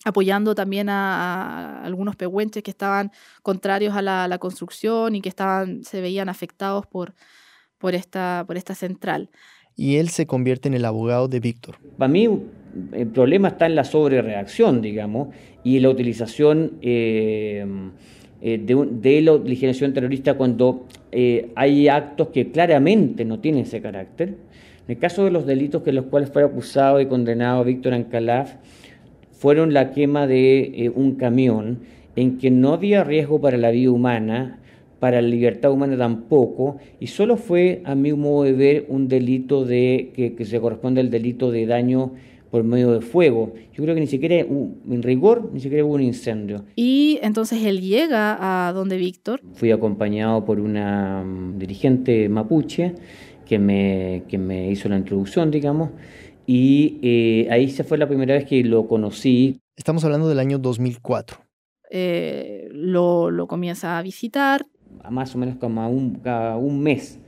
apoyando 0.04 0.56
también 0.56 0.88
a, 0.88 1.84
algunos 1.84 2.16
pehuenches 2.16 2.64
que 2.64 2.70
estaban 2.72 3.12
contrarios 3.44 3.94
a 3.94 4.02
la, 4.02 4.38
construcción 4.40 5.14
y 5.14 5.20
que 5.20 5.28
estaban, 5.28 5.84
se 5.84 6.00
veían 6.00 6.28
afectados 6.28 6.84
por, 6.88 7.14
por, 7.78 7.94
esta, 7.94 8.42
por 8.44 8.56
esta 8.56 8.74
central. 8.74 9.30
Y 9.76 9.98
él 9.98 10.08
se 10.08 10.26
convierte 10.26 10.66
en 10.66 10.74
el 10.74 10.84
abogado 10.84 11.28
de 11.28 11.38
Víctor. 11.38 11.76
Para 11.96 12.10
mí 12.10 12.28
el 12.92 13.06
problema 13.06 13.48
está 13.48 13.66
en 13.66 13.76
la 13.76 13.84
sobrereacción, 13.84 14.82
digamos, 14.82 15.28
y 15.62 15.78
la 15.78 15.90
utilización 15.90 16.80
eh, 18.42 18.60
de, 18.62 19.20
la 19.22 19.36
legislación 19.38 19.94
terrorista 19.94 20.34
cuando 20.34 20.84
eh, 21.10 21.50
hay 21.54 21.88
actos 21.88 22.28
que 22.28 22.50
claramente 22.50 23.24
no 23.24 23.38
tienen 23.40 23.62
ese 23.62 23.80
carácter. 23.80 24.28
En 24.28 24.94
el 24.94 24.98
caso 24.98 25.24
de 25.24 25.30
los 25.30 25.46
delitos 25.46 25.82
que 25.82 25.92
los 25.92 26.06
cuales 26.06 26.30
fue 26.30 26.44
acusado 26.44 27.00
y 27.00 27.06
condenado 27.06 27.64
Víctor 27.64 27.94
Ancalaf, 27.94 28.54
fueron 29.32 29.72
la 29.72 29.90
quema 29.90 30.26
de 30.26 30.60
eh, 30.60 30.92
un 30.94 31.16
camión 31.16 31.80
en 32.14 32.38
que 32.38 32.50
no 32.50 32.72
había 32.72 33.04
riesgo 33.04 33.40
para 33.40 33.56
la 33.56 33.70
vida 33.70 33.90
humana, 33.90 34.58
para 35.00 35.20
la 35.20 35.28
libertad 35.28 35.72
humana 35.72 35.96
tampoco, 35.96 36.78
y 37.00 37.08
solo 37.08 37.36
fue, 37.36 37.82
a 37.84 37.94
mi 37.94 38.12
modo 38.12 38.44
de 38.44 38.52
ver, 38.52 38.86
un 38.88 39.08
delito 39.08 39.64
de, 39.64 40.12
que, 40.14 40.34
que 40.34 40.44
se 40.44 40.60
corresponde 40.60 41.00
al 41.00 41.10
delito 41.10 41.50
de 41.50 41.66
daño 41.66 42.12
por 42.50 42.64
medio 42.64 42.92
de 42.92 43.00
fuego. 43.00 43.52
Yo 43.72 43.82
creo 43.82 43.94
que 43.94 44.00
ni 44.00 44.06
siquiera, 44.06 44.36
en 44.36 45.02
rigor, 45.02 45.50
ni 45.52 45.60
siquiera 45.60 45.84
hubo 45.84 45.94
un 45.94 46.02
incendio. 46.02 46.64
Y 46.76 47.18
entonces 47.22 47.64
él 47.64 47.80
llega 47.80 48.68
a 48.68 48.72
donde 48.72 48.96
Víctor. 48.96 49.40
Fui 49.54 49.70
acompañado 49.70 50.44
por 50.44 50.60
una 50.60 51.22
mm, 51.24 51.58
dirigente 51.58 52.28
mapuche 52.28 52.94
que 53.44 53.58
me, 53.58 54.24
que 54.28 54.38
me 54.38 54.70
hizo 54.70 54.88
la 54.88 54.98
introducción, 54.98 55.50
digamos, 55.50 55.90
y 56.46 56.98
eh, 57.02 57.48
ahí 57.50 57.70
se 57.70 57.84
fue 57.84 57.98
la 57.98 58.06
primera 58.06 58.34
vez 58.34 58.44
que 58.44 58.62
lo 58.62 58.86
conocí. 58.86 59.60
Estamos 59.76 60.04
hablando 60.04 60.28
del 60.28 60.38
año 60.38 60.58
2004. 60.58 61.38
Eh, 61.90 62.68
lo, 62.72 63.30
lo, 63.30 63.46
comienza 63.46 63.98
a 63.98 64.02
visitar. 64.02 64.66
Más 65.10 65.34
o 65.34 65.38
menos 65.38 65.56
como 65.56 65.82
a 65.82 65.88
un, 65.88 66.16
cada 66.16 66.56
un 66.56 66.80
mes 66.80 67.20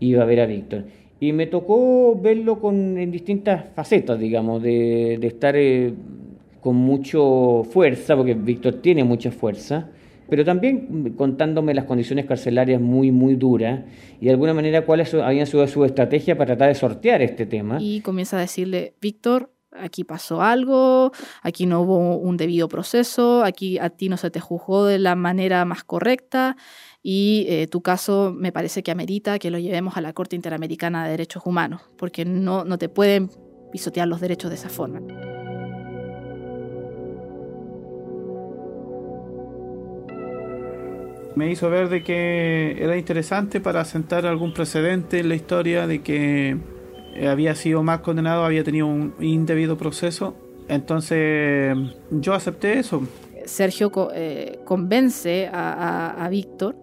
iba 0.00 0.22
a 0.22 0.26
ver 0.26 0.40
a 0.40 0.46
Víctor. 0.46 0.84
Y 1.18 1.32
me 1.32 1.46
tocó 1.46 2.18
verlo 2.20 2.60
con, 2.60 2.98
en 2.98 3.10
distintas 3.10 3.64
facetas, 3.74 4.18
digamos, 4.18 4.62
de, 4.62 5.16
de 5.18 5.26
estar 5.26 5.56
eh, 5.56 5.94
con 6.60 6.76
mucho 6.76 7.64
fuerza, 7.70 8.16
porque 8.16 8.34
Víctor 8.34 8.74
tiene 8.82 9.04
mucha 9.04 9.30
fuerza, 9.30 9.88
pero 10.28 10.44
también 10.44 11.14
contándome 11.16 11.74
las 11.74 11.84
condiciones 11.84 12.26
carcelarias 12.26 12.80
muy, 12.80 13.12
muy 13.12 13.36
duras 13.36 13.84
y 14.20 14.26
de 14.26 14.32
alguna 14.32 14.52
manera 14.52 14.84
cuáles 14.84 15.14
habían 15.14 15.46
sido 15.46 15.66
su 15.68 15.84
estrategia 15.84 16.36
para 16.36 16.56
tratar 16.56 16.68
de 16.68 16.74
sortear 16.74 17.22
este 17.22 17.46
tema. 17.46 17.78
Y 17.80 18.00
comienza 18.00 18.36
a 18.36 18.40
decirle, 18.40 18.94
Víctor, 19.00 19.52
aquí 19.70 20.04
pasó 20.04 20.42
algo, 20.42 21.12
aquí 21.42 21.66
no 21.66 21.82
hubo 21.82 22.16
un 22.16 22.36
debido 22.36 22.68
proceso, 22.68 23.44
aquí 23.44 23.78
a 23.78 23.90
ti 23.90 24.08
no 24.08 24.16
se 24.16 24.30
te 24.30 24.40
juzgó 24.40 24.86
de 24.86 24.98
la 24.98 25.14
manera 25.14 25.64
más 25.64 25.84
correcta 25.84 26.56
y 27.08 27.46
eh, 27.48 27.68
tu 27.68 27.82
caso 27.82 28.34
me 28.36 28.50
parece 28.50 28.82
que 28.82 28.90
amerita 28.90 29.38
que 29.38 29.52
lo 29.52 29.60
llevemos 29.60 29.96
a 29.96 30.00
la 30.00 30.12
Corte 30.12 30.34
Interamericana 30.34 31.04
de 31.04 31.12
Derechos 31.12 31.44
Humanos, 31.46 31.82
porque 31.96 32.24
no, 32.24 32.64
no 32.64 32.78
te 32.78 32.88
pueden 32.88 33.30
pisotear 33.70 34.08
los 34.08 34.20
derechos 34.20 34.50
de 34.50 34.56
esa 34.56 34.68
forma. 34.68 34.98
Me 41.36 41.48
hizo 41.48 41.70
ver 41.70 41.90
de 41.90 42.02
que 42.02 42.76
era 42.80 42.96
interesante 42.96 43.60
para 43.60 43.84
sentar 43.84 44.26
algún 44.26 44.52
precedente 44.52 45.20
en 45.20 45.28
la 45.28 45.36
historia 45.36 45.86
de 45.86 46.02
que 46.02 46.56
eh, 47.14 47.28
había 47.28 47.54
sido 47.54 47.84
más 47.84 48.00
condenado, 48.00 48.44
había 48.44 48.64
tenido 48.64 48.88
un 48.88 49.14
indebido 49.20 49.78
proceso. 49.78 50.34
Entonces 50.66 51.76
yo 52.10 52.34
acepté 52.34 52.80
eso. 52.80 53.06
Sergio 53.46 53.90
eh, 54.14 54.58
convence 54.64 55.48
a, 55.52 56.28
Víctor 56.30 56.76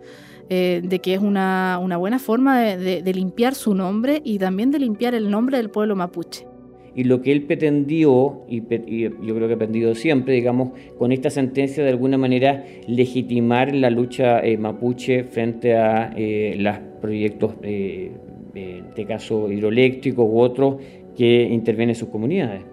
eh, 0.49 0.81
de 0.83 0.99
que 0.99 1.13
es 1.13 1.19
una, 1.19 1.79
buena 1.97 2.19
forma 2.19 2.61
de, 2.61 3.13
limpiar 3.13 3.55
su 3.55 3.75
nombre 3.75 4.21
y 4.23 4.39
también 4.39 4.71
de 4.71 4.79
limpiar 4.79 5.15
el 5.15 5.29
nombre 5.29 5.57
del 5.57 5.69
pueblo 5.69 5.95
mapuche. 5.95 6.47
Y 6.95 7.05
lo 7.05 7.21
que 7.21 7.31
él 7.31 7.43
pretendió, 7.43 8.43
y, 8.47 8.61
yo 8.61 9.35
creo 9.35 9.47
que 9.47 9.53
ha 9.55 9.57
pretendido 9.57 9.95
siempre, 9.95 10.33
digamos, 10.35 10.73
con 10.97 11.11
esta 11.11 11.29
sentencia 11.29 11.83
de 11.83 11.89
alguna 11.89 12.17
manera 12.17 12.63
legitimar 12.87 13.73
la 13.73 13.89
lucha 13.89 14.39
eh, 14.41 14.57
mapuche 14.57 15.23
frente 15.23 15.75
a 15.75 16.13
los 16.15 16.77
proyectos, 17.01 17.55
en 17.63 18.85
este 18.89 19.05
caso 19.05 19.51
hidroeléctricos 19.51 20.25
u 20.29 20.39
otros, 20.39 20.75
que 21.17 21.43
intervienen 21.43 21.95
en 21.95 21.99
sus 21.99 22.09
comunidades. 22.09 22.72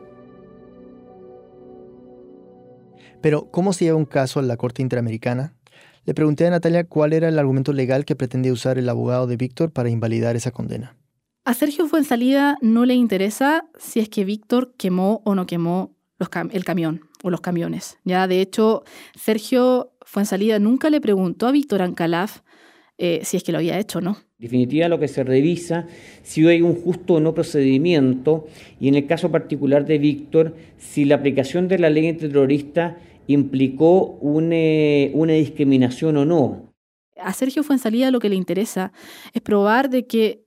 Pero, 3.20 3.50
¿cómo 3.50 3.72
se 3.72 3.85
lleva 3.85 3.96
un 3.96 4.06
caso 4.06 4.40
a 4.40 4.42
la 4.42 4.56
Corte 4.56 4.83
Interamericana? 4.83 5.54
Le 6.06 6.14
pregunté 6.14 6.46
a 6.46 6.50
Natalia 6.50 6.85
cuál 6.85 7.12
era 7.12 7.28
el 7.28 7.38
argumento 7.38 7.72
legal 7.72 8.04
que 8.04 8.16
pretendía 8.16 8.52
usar 8.52 8.78
el 8.78 8.88
abogado 8.88 9.26
de 9.26 9.37
Víctor 9.37 9.72
para 9.72 9.90
invalidar 9.90 10.37
esa 10.37 10.50
condena. 10.50 10.96
A 11.44 11.54
Sergio 11.54 11.87
Fuensalida 11.87 12.56
no 12.62 12.85
le 12.85 12.94
interesa 12.94 13.64
si 13.78 14.00
es 14.00 14.09
que 14.09 14.24
Víctor 14.24 14.74
quemó 14.76 15.22
o 15.24 15.35
no 15.35 15.46
quemó 15.46 15.96
el 16.50 16.64
camión 16.64 17.02
o 17.22 17.30
los 17.30 17.40
camiones. 17.40 17.98
Ya, 18.04 18.26
de 18.26 18.40
hecho, 18.40 18.85
Sergio 19.18 19.92
Fuensalida 20.02 20.59
nunca 20.59 20.90
le 20.90 21.00
preguntó 21.00 21.46
a 21.46 21.52
Víctor 21.52 21.83
Ancalaf 21.83 22.40
eh, 22.98 23.20
si 23.24 23.38
es 23.38 23.42
que 23.42 23.52
lo 23.52 23.59
había 23.59 23.78
hecho 23.78 23.98
o 23.98 24.02
no. 24.02 24.18
En 24.38 24.44
definitiva, 24.44 24.88
lo 24.88 24.98
que 24.98 25.09
se 25.09 25.24
revisa 25.24 25.87
si 26.22 26.46
hay 26.46 26.61
un 26.61 26.74
justo 26.74 27.14
o 27.14 27.20
no 27.20 27.35
procedimiento 27.35 28.46
y 28.78 28.88
en 28.88 28.94
el 28.94 29.06
caso 29.06 29.30
particular 29.30 29.87
de 29.87 29.98
Víctor, 29.98 30.54
si 30.78 31.06
la 31.06 31.16
aplicación 31.16 31.68
de 31.68 31.78
la 31.78 31.88
ley 31.88 32.09
antiterrorista 32.09 32.98
implicó 33.33 34.19
una, 34.21 35.33
discriminación 35.35 36.16
o 36.16 36.25
no. 36.25 36.75
A 37.16 37.33
Sergio 37.33 37.62
Fuensalida 37.62 38.11
lo 38.11 38.19
que 38.19 38.29
le 38.29 38.37
interesa 38.37 38.93
es 39.33 39.43
probar 39.43 39.90
de 39.90 40.07
que 40.07 40.45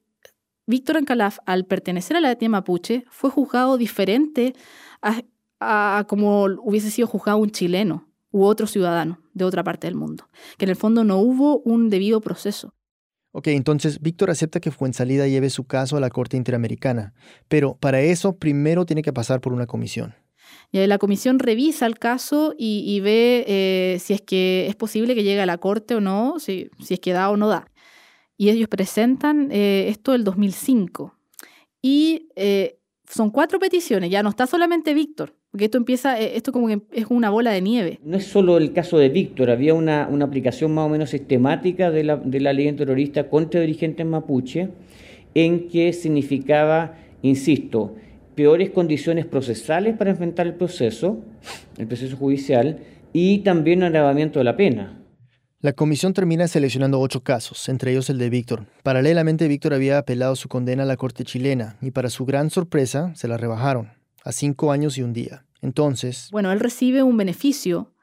Víctor 0.65 0.97
Ancalaf, 0.97 1.39
al 1.45 1.65
pertenecer 1.65 2.17
a 2.17 2.21
la 2.21 2.31
etnia 2.31 2.49
mapuche, 2.49 3.05
fue 3.09 3.29
juzgado 3.29 3.77
diferente 3.77 4.53
a, 5.01 6.05
como 6.07 6.45
hubiese 6.63 6.89
sido 6.89 7.07
juzgado 7.07 7.37
un 7.37 7.51
chileno 7.51 8.07
u 8.31 8.43
otro 8.43 8.67
ciudadano 8.67 9.19
de 9.33 9.45
otra 9.45 9.63
parte 9.63 9.87
del 9.87 9.95
mundo, 9.95 10.29
que 10.57 10.65
en 10.65 10.69
el 10.69 10.75
fondo 10.75 11.03
no 11.03 11.17
hubo 11.17 11.59
un 11.59 11.89
debido 11.89 12.21
proceso. 12.21 12.73
Ok, 13.31 13.47
entonces 13.47 13.99
Víctor 13.99 14.29
acepta 14.29 14.59
que 14.59 14.71
Fuensalida 14.71 15.27
lleve 15.27 15.49
su 15.49 15.65
caso 15.65 15.97
a 15.97 15.99
la 15.99 16.09
Corte 16.09 16.37
Interamericana, 16.37 17.13
pero 17.47 17.75
para 17.75 18.01
eso 18.01 18.37
primero 18.37 18.85
tiene 18.85 19.01
que 19.01 19.11
pasar 19.11 19.41
por 19.41 19.53
una 19.53 19.65
comisión. 19.65 20.15
Y 20.71 20.85
la 20.87 20.97
comisión 20.97 21.39
revisa 21.39 21.85
el 21.85 21.99
caso 21.99 22.55
y, 22.57 22.99
ve 23.01 23.45
eh, 23.47 23.97
si 23.99 24.13
es 24.13 24.21
que 24.21 24.65
es 24.67 24.75
posible 24.75 25.13
que 25.13 25.23
llegue 25.23 25.41
a 25.41 25.45
la 25.45 25.59
corte 25.59 25.95
o 25.95 26.01
no, 26.01 26.39
si, 26.39 26.69
si 26.83 26.95
es 26.95 26.99
que 26.99 27.13
da 27.13 27.29
o 27.29 27.37
no 27.37 27.47
da. 27.47 27.67
Y 28.37 28.49
ellos 28.49 28.67
presentan 28.67 29.49
eh, 29.51 29.89
esto 29.89 30.15
el 30.15 30.23
2005. 30.23 31.15
Y 31.81 32.29
eh, 32.35 32.79
son 33.07 33.29
cuatro 33.29 33.59
peticiones, 33.59 34.09
ya 34.09 34.23
no 34.23 34.29
está 34.29 34.47
solamente 34.47 34.93
Víctor, 34.93 35.35
porque 35.51 35.65
esto 35.65 35.77
empieza, 35.77 36.19
esto 36.19 36.51
como 36.51 36.67
que 36.67 36.81
es 36.91 37.05
una 37.09 37.29
bola 37.29 37.51
de 37.51 37.61
nieve. 37.61 37.99
No 38.03 38.17
es 38.17 38.25
solo 38.25 38.57
el 38.57 38.73
caso 38.73 38.97
de 38.97 39.09
Víctor, 39.09 39.51
había 39.51 39.73
una, 39.73 40.07
una 40.09 40.25
aplicación 40.25 40.73
más 40.73 40.85
o 40.85 40.89
menos 40.89 41.11
sistemática 41.11 41.91
de 41.91 42.03
la, 42.03 42.15
de 42.17 42.39
la 42.39 42.53
ley 42.53 42.71
terrorista 42.71 43.29
contra 43.29 43.61
dirigentes 43.61 44.05
mapuche, 44.05 44.69
en 45.35 45.67
que 45.67 45.93
significaba, 45.93 46.95
insisto, 47.21 47.95
peores 48.35 48.71
condiciones 48.71 49.25
procesales 49.25 49.97
para 49.97 50.11
enfrentar 50.11 50.47
el 50.47 50.55
proceso, 50.55 51.23
el 51.77 51.87
proceso 51.87 52.17
judicial, 52.17 52.79
y 53.13 53.39
también 53.39 53.79
un 53.79 53.85
agravamiento 53.85 54.39
de 54.39 54.45
la 54.45 54.57
pena. 54.57 54.99
La 55.63 55.71
comisión 55.71 56.13
termina 56.13 56.49
seleccionando 56.49 56.99
ocho 56.99 57.21
casos, 57.21 57.69
entre 57.69 57.91
ellos 57.91 58.09
el 58.09 58.17
de 58.17 58.29
Víctor. 58.29 58.65
Paralelamente, 58.83 59.47
Víctor 59.47 59.73
había 59.73 59.97
apelado 59.97 60.35
su 60.35 60.49
condena 60.49 60.83
a 60.83 60.85
la 60.85 60.97
corte 60.97 61.23
chilena 61.23 61.77
y 61.81 61.91
para 61.91 62.09
su 62.09 62.25
gran 62.25 62.49
sorpresa 62.49 63.13
se 63.15 63.29
la 63.29 63.37
rebajaron 63.37 63.91
a 64.25 64.33
cinco 64.33 64.73
años 64.73 64.97
y 64.97 65.03
un 65.03 65.13
día. 65.13 65.45
Entonces... 65.61 66.27
Bueno, 66.31 66.51
él 66.51 66.59
recibe 66.59 67.01
un 67.01 67.15
beneficio, 67.15 67.93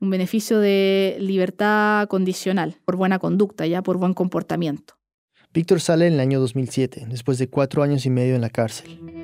un 0.00 0.08
beneficio 0.08 0.60
de 0.60 1.18
libertad 1.20 2.08
condicional 2.08 2.76
por 2.86 2.96
buena 2.96 3.18
conducta, 3.18 3.66
ya 3.66 3.82
por 3.82 3.98
buen 3.98 4.14
comportamiento. 4.14 4.94
Víctor 5.52 5.80
sale 5.82 6.06
en 6.06 6.14
el 6.14 6.20
año 6.20 6.40
2007, 6.40 7.06
después 7.10 7.36
de 7.36 7.50
cuatro 7.50 7.82
años 7.82 8.06
y 8.06 8.10
medio 8.10 8.34
en 8.34 8.40
la 8.40 8.48
cárcel 8.48 9.19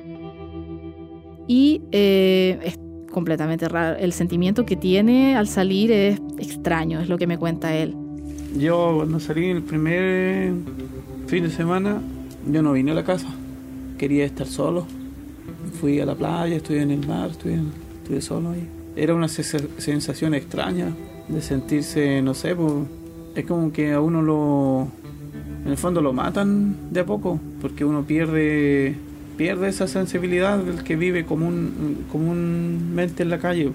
y 1.47 1.81
eh, 1.91 2.59
es 2.63 2.79
completamente 3.11 3.67
raro. 3.67 3.97
El 3.97 4.13
sentimiento 4.13 4.65
que 4.65 4.75
tiene 4.75 5.35
al 5.35 5.47
salir 5.47 5.91
es 5.91 6.19
extraño, 6.37 6.99
es 7.01 7.09
lo 7.09 7.17
que 7.17 7.27
me 7.27 7.37
cuenta 7.37 7.75
él. 7.75 7.95
Yo 8.57 8.93
cuando 8.97 9.19
salí 9.19 9.49
el 9.49 9.63
primer 9.63 10.53
fin 11.27 11.43
de 11.43 11.49
semana, 11.49 12.01
yo 12.51 12.61
no 12.61 12.73
vine 12.73 12.91
a 12.91 12.93
la 12.93 13.03
casa, 13.03 13.27
quería 13.97 14.25
estar 14.25 14.47
solo. 14.47 14.85
Fui 15.79 15.99
a 15.99 16.05
la 16.05 16.15
playa, 16.15 16.55
estuve 16.55 16.81
en 16.81 16.91
el 16.91 17.05
mar, 17.07 17.31
estuve, 17.31 17.59
estuve 18.01 18.21
solo 18.21 18.51
ahí. 18.51 18.67
Era 18.95 19.13
una 19.13 19.27
sensación 19.27 20.33
extraña 20.33 20.93
de 21.27 21.41
sentirse, 21.41 22.21
no 22.21 22.33
sé, 22.33 22.55
pues, 22.55 22.73
es 23.35 23.45
como 23.45 23.71
que 23.71 23.93
a 23.93 24.01
uno 24.01 24.21
lo, 24.21 24.87
en 25.63 25.71
el 25.71 25.77
fondo 25.77 26.01
lo 26.01 26.13
matan 26.13 26.91
de 26.91 27.01
a 27.01 27.05
poco, 27.05 27.39
porque 27.61 27.85
uno 27.85 28.03
pierde 28.03 28.95
pierde 29.37 29.69
esa 29.69 29.87
sensibilidad 29.87 30.57
del 30.57 30.83
que 30.83 30.95
vive 30.95 31.25
común, 31.25 32.05
comúnmente 32.11 33.23
en 33.23 33.29
la 33.29 33.39
calle. 33.39 33.71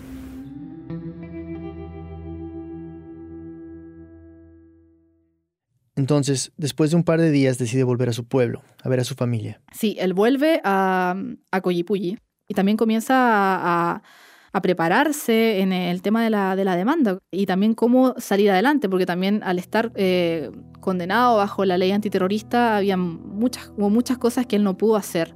Entonces, 5.94 6.52
después 6.56 6.90
de 6.90 6.96
un 6.96 7.04
par 7.04 7.20
de 7.20 7.30
días, 7.30 7.58
decide 7.58 7.84
volver 7.84 8.08
a 8.08 8.12
su 8.12 8.24
pueblo, 8.24 8.62
a 8.82 8.88
ver 8.88 9.00
a 9.00 9.04
su 9.04 9.14
familia. 9.14 9.60
Sí, 9.72 9.96
él 10.00 10.14
vuelve 10.14 10.60
a, 10.64 11.14
a 11.50 11.60
Coyipulli 11.60 12.18
y 12.48 12.54
también 12.54 12.76
comienza 12.76 13.14
a, 13.14 14.02
a 14.52 14.62
prepararse 14.62 15.60
en 15.60 15.72
el 15.72 16.02
tema 16.02 16.24
de 16.24 16.30
la, 16.30 16.56
de 16.56 16.64
la, 16.64 16.76
demanda 16.76 17.18
y 17.30 17.46
también 17.46 17.74
cómo 17.74 18.14
salir 18.18 18.50
adelante, 18.50 18.88
porque 18.88 19.06
también 19.06 19.42
al 19.44 19.58
estar 19.58 19.92
eh, 19.94 20.50
condenado 20.80 21.36
bajo 21.36 21.64
la 21.64 21.78
ley 21.78 21.92
antiterrorista 21.92 22.76
había 22.78 22.96
muchas, 22.96 23.70
muchas 23.76 24.18
cosas 24.18 24.46
que 24.46 24.56
él 24.56 24.64
no 24.64 24.76
pudo 24.76 24.96
hacer. 24.96 25.34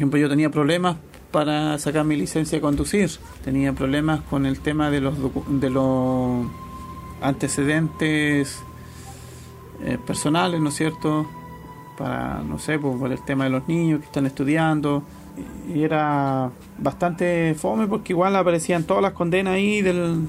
Ejemplo, 0.00 0.18
yo 0.18 0.30
tenía 0.30 0.50
problemas 0.50 0.96
para 1.30 1.78
sacar 1.78 2.06
mi 2.06 2.16
licencia 2.16 2.56
de 2.56 2.62
conducir. 2.62 3.10
Tenía 3.44 3.74
problemas 3.74 4.22
con 4.22 4.46
el 4.46 4.60
tema 4.60 4.90
de 4.90 5.02
los, 5.02 5.14
de 5.60 5.68
los 5.68 6.46
antecedentes 7.20 8.62
eh, 9.84 9.98
personales, 10.06 10.58
¿no 10.58 10.70
es 10.70 10.74
cierto? 10.74 11.28
Para, 11.98 12.42
no 12.42 12.58
sé, 12.58 12.78
pues, 12.78 12.98
por 12.98 13.12
el 13.12 13.22
tema 13.22 13.44
de 13.44 13.50
los 13.50 13.68
niños 13.68 14.00
que 14.00 14.06
están 14.06 14.24
estudiando. 14.24 15.02
Y 15.68 15.82
era 15.82 16.50
bastante 16.78 17.54
fome 17.54 17.86
porque 17.86 18.14
igual 18.14 18.34
aparecían 18.36 18.84
todas 18.84 19.02
las 19.02 19.12
condenas 19.12 19.54
ahí 19.54 19.82
del 19.82 20.28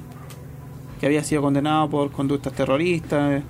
que 1.00 1.06
había 1.06 1.24
sido 1.24 1.42
condenado 1.42 1.90
por 1.90 2.12
conductas 2.12 2.52
terroristas. 2.52 3.42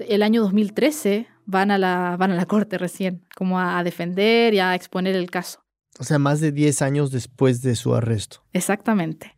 El 0.00 0.22
año 0.24 0.42
2013 0.42 1.37
van 1.48 1.70
a 1.70 1.78
la, 1.78 2.16
van 2.18 2.30
a 2.30 2.34
la 2.36 2.44
corte 2.44 2.76
recién, 2.76 3.24
como 3.34 3.58
a, 3.58 3.82
defender 3.82 4.52
y 4.52 4.60
a 4.60 4.74
exponer 4.74 5.16
el 5.16 5.30
caso. 5.30 5.64
O 5.98 6.04
sea, 6.04 6.18
más 6.18 6.40
de 6.40 6.52
10 6.52 6.82
años 6.82 7.10
después 7.10 7.62
de 7.62 7.74
su 7.74 7.94
arresto. 7.94 8.44
Exactamente. 8.52 9.36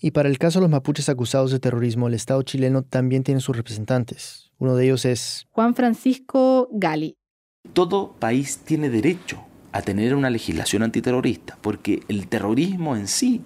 Y 0.00 0.10
para 0.10 0.28
el 0.28 0.38
caso 0.38 0.58
de 0.58 0.64
los 0.64 0.70
mapuches 0.70 1.08
acusados 1.08 1.52
de 1.52 1.60
terrorismo, 1.60 2.08
el 2.08 2.14
Estado 2.14 2.42
chileno 2.42 2.82
también 2.82 3.22
tiene 3.22 3.40
sus 3.40 3.56
representantes. 3.56 4.50
Uno 4.58 4.74
de 4.74 4.86
ellos 4.86 5.04
es... 5.04 5.46
Juan 5.50 5.74
Francisco 5.74 6.68
Gali. 6.72 7.16
Todo 7.72 8.12
país 8.18 8.58
tiene 8.64 8.90
derecho 8.90 9.40
a 9.70 9.82
tener 9.82 10.16
una 10.16 10.30
legislación 10.30 10.82
antiterrorista, 10.82 11.58
porque 11.60 12.02
el 12.08 12.26
terrorismo 12.26 12.96
en 12.96 13.06
sí 13.06 13.42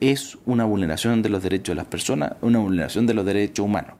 es 0.00 0.36
una 0.46 0.64
vulneración 0.64 1.22
de 1.22 1.28
los 1.28 1.42
derechos 1.42 1.74
de 1.74 1.76
las 1.76 1.86
personas, 1.86 2.32
una 2.40 2.58
vulneración 2.58 3.06
de 3.06 3.14
los 3.14 3.24
derechos 3.24 3.64
humanos. 3.64 3.99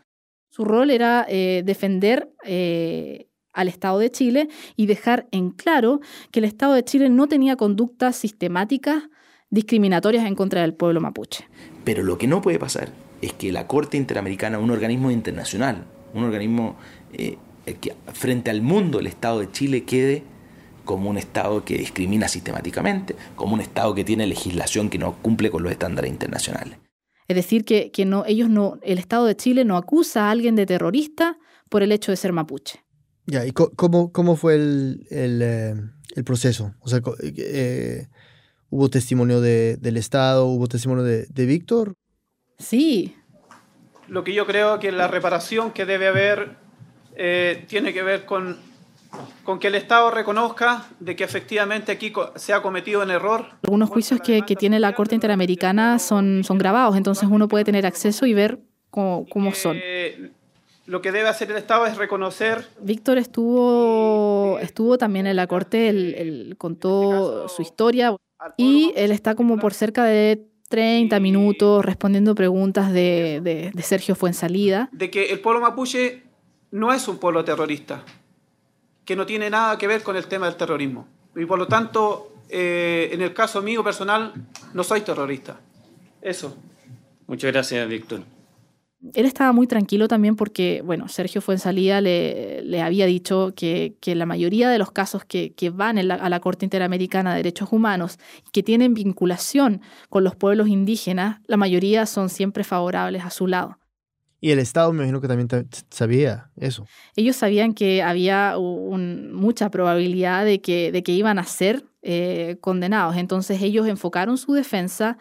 Su 0.50 0.64
rol 0.64 0.90
era 0.90 1.24
eh, 1.28 1.62
defender 1.64 2.32
eh, 2.44 3.28
al 3.52 3.68
Estado 3.68 4.00
de 4.00 4.10
Chile 4.10 4.48
y 4.76 4.86
dejar 4.86 5.28
en 5.30 5.50
claro 5.50 6.00
que 6.32 6.40
el 6.40 6.44
Estado 6.44 6.74
de 6.74 6.84
Chile 6.84 7.08
no 7.08 7.28
tenía 7.28 7.56
conductas 7.56 8.16
sistemáticas 8.16 9.04
discriminatorias 9.50 10.26
en 10.26 10.34
contra 10.34 10.62
del 10.62 10.74
pueblo 10.74 11.00
mapuche. 11.00 11.44
Pero 11.84 12.02
lo 12.02 12.18
que 12.18 12.26
no 12.26 12.42
puede 12.42 12.58
pasar 12.58 12.92
es 13.22 13.32
que 13.32 13.52
la 13.52 13.68
Corte 13.68 13.96
Interamericana, 13.96 14.58
un 14.58 14.70
organismo 14.70 15.12
internacional, 15.12 15.84
un 16.14 16.24
organismo 16.24 16.76
eh, 17.12 17.36
que 17.80 17.94
frente 18.12 18.50
al 18.50 18.60
mundo 18.60 18.98
el 18.98 19.06
Estado 19.06 19.40
de 19.40 19.52
Chile 19.52 19.84
quede 19.84 20.24
como 20.84 21.10
un 21.10 21.18
Estado 21.18 21.64
que 21.64 21.78
discrimina 21.78 22.26
sistemáticamente, 22.26 23.14
como 23.36 23.54
un 23.54 23.60
Estado 23.60 23.94
que 23.94 24.02
tiene 24.02 24.26
legislación 24.26 24.90
que 24.90 24.98
no 24.98 25.14
cumple 25.22 25.48
con 25.48 25.62
los 25.62 25.70
estándares 25.70 26.10
internacionales. 26.10 26.79
Es 27.30 27.36
decir, 27.36 27.64
que, 27.64 27.92
no, 28.06 28.24
ellos 28.26 28.50
no, 28.50 28.80
el 28.82 28.98
Estado 28.98 29.24
de 29.24 29.36
Chile 29.36 29.64
no 29.64 29.76
acusa 29.76 30.26
a 30.26 30.30
alguien 30.32 30.56
de 30.56 30.66
terrorista 30.66 31.38
por 31.68 31.84
el 31.84 31.92
hecho 31.92 32.10
de 32.10 32.16
ser 32.16 32.32
mapuche. 32.32 32.84
Ya, 33.26 33.46
¿y 33.46 33.52
cómo, 33.52 34.10
cómo 34.10 34.34
fue 34.34 34.56
el, 34.56 35.06
el, 35.10 35.40
eh, 35.40 36.24
proceso? 36.24 36.74
O 36.80 36.88
sea, 36.88 37.00
eh, 37.22 38.08
¿hubo 38.68 38.90
testimonio 38.90 39.40
de, 39.40 39.76
del 39.76 39.96
Estado? 39.96 40.46
¿Hubo 40.46 40.66
testimonio 40.66 41.04
de, 41.04 41.26
de 41.26 41.46
Víctor? 41.46 41.94
Sí. 42.58 43.14
Lo 44.08 44.24
que 44.24 44.34
yo 44.34 44.44
creo 44.44 44.80
que 44.80 44.90
la 44.90 45.06
reparación 45.06 45.70
que 45.70 45.86
debe 45.86 46.08
haber 46.08 46.56
eh, 47.14 47.64
tiene 47.68 47.92
que 47.92 48.02
ver 48.02 48.26
con 48.26 48.58
con 49.44 49.58
que 49.58 49.68
el 49.68 49.74
Estado 49.74 50.10
reconozca 50.10 50.86
de 51.00 51.16
que 51.16 51.24
efectivamente 51.24 51.92
aquí 51.92 52.12
se 52.36 52.52
ha 52.52 52.62
cometido 52.62 53.02
un 53.02 53.10
error. 53.10 53.46
Algunos 53.62 53.88
juicios 53.90 54.20
que, 54.20 54.42
tiene 54.42 54.78
la 54.80 54.94
Corte 54.94 55.14
Interamericana 55.14 55.98
son, 55.98 56.44
son 56.44 56.58
grabados, 56.58 56.96
entonces 56.96 57.28
uno 57.30 57.48
puede 57.48 57.64
tener 57.64 57.86
acceso 57.86 58.26
y 58.26 58.34
ver 58.34 58.60
cómo, 58.90 59.26
son. 59.54 59.78
Lo 60.86 61.02
que 61.02 61.12
debe 61.12 61.28
hacer 61.28 61.50
el 61.50 61.56
Estado 61.56 61.86
es 61.86 61.96
reconocer. 61.96 62.66
Víctor 62.80 63.18
estuvo, 63.18 64.58
estuvo 64.60 64.98
también 64.98 65.26
en 65.26 65.36
la 65.36 65.46
Corte, 65.46 65.88
él, 65.88 66.54
contó 66.58 67.48
su 67.48 67.62
historia 67.62 68.14
y 68.56 68.92
él 68.96 69.10
está 69.10 69.34
como 69.34 69.58
por 69.58 69.74
cerca 69.74 70.04
de 70.04 70.46
30 70.68 71.18
minutos 71.20 71.84
respondiendo 71.84 72.34
preguntas 72.34 72.92
de, 72.92 73.40
de, 73.42 73.70
de 73.72 73.82
Sergio 73.82 74.14
Fuensalida. 74.14 74.88
De 74.92 75.10
que 75.10 75.30
el 75.30 75.40
pueblo 75.40 75.60
mapuche 75.60 76.22
no 76.70 76.92
es 76.92 77.08
un 77.08 77.18
pueblo 77.18 77.44
terrorista 77.44 78.04
que 79.10 79.16
no 79.16 79.26
tiene 79.26 79.50
nada 79.50 79.76
que 79.76 79.88
ver 79.88 80.04
con 80.04 80.14
el 80.14 80.28
tema 80.28 80.46
del 80.46 80.54
terrorismo. 80.54 81.08
Y 81.34 81.44
por 81.44 81.58
lo 81.58 81.66
tanto, 81.66 82.32
eh, 82.48 83.10
en 83.10 83.20
el 83.22 83.34
caso 83.34 83.60
mío 83.60 83.82
personal, 83.82 84.32
no 84.72 84.84
soy 84.84 85.00
terrorista. 85.00 85.58
Eso. 86.22 86.56
Muchas 87.26 87.50
gracias, 87.50 87.88
Víctor. 87.88 88.20
Él 89.12 89.26
estaba 89.26 89.50
muy 89.50 89.66
tranquilo 89.66 90.06
también 90.06 90.36
porque, 90.36 90.80
bueno, 90.84 91.08
Sergio 91.08 91.40
Fuensalida 91.40 92.00
le, 92.00 92.62
le 92.62 92.82
había 92.82 93.04
dicho 93.06 93.52
que, 93.56 93.96
que, 94.00 94.14
la 94.14 94.26
mayoría 94.26 94.70
de 94.70 94.78
los 94.78 94.92
casos 94.92 95.24
que, 95.24 95.54
que 95.54 95.70
van 95.70 95.98
a 95.98 96.28
la 96.28 96.40
Corte 96.40 96.64
Interamericana 96.64 97.32
de 97.32 97.38
Derechos 97.38 97.72
Humanos 97.72 98.20
que 98.52 98.62
tienen 98.62 98.94
vinculación 98.94 99.80
con 100.08 100.22
los 100.22 100.36
pueblos 100.36 100.68
indígenas, 100.68 101.40
la 101.48 101.56
mayoría 101.56 102.06
son 102.06 102.28
siempre 102.28 102.62
favorables 102.62 103.24
a 103.24 103.30
su 103.30 103.48
lado. 103.48 103.79
Y 104.40 104.50
el 104.52 104.58
Estado 104.58 104.92
me 104.92 104.98
imagino 104.98 105.20
que 105.20 105.28
también 105.28 105.48
sabía 105.90 106.50
eso. 106.56 106.86
Ellos 107.14 107.36
sabían 107.36 107.74
que 107.74 108.02
había 108.02 108.56
mucha 108.58 109.70
probabilidad 109.70 110.44
de 110.44 110.60
que, 110.60 110.90
de 110.92 111.02
que 111.02 111.12
iban 111.12 111.38
a 111.38 111.44
ser 111.44 111.84
eh, 112.02 112.56
condenados. 112.60 113.16
Entonces 113.16 113.60
ellos 113.60 113.86
enfocaron 113.86 114.38
su 114.38 114.54
defensa 114.54 115.18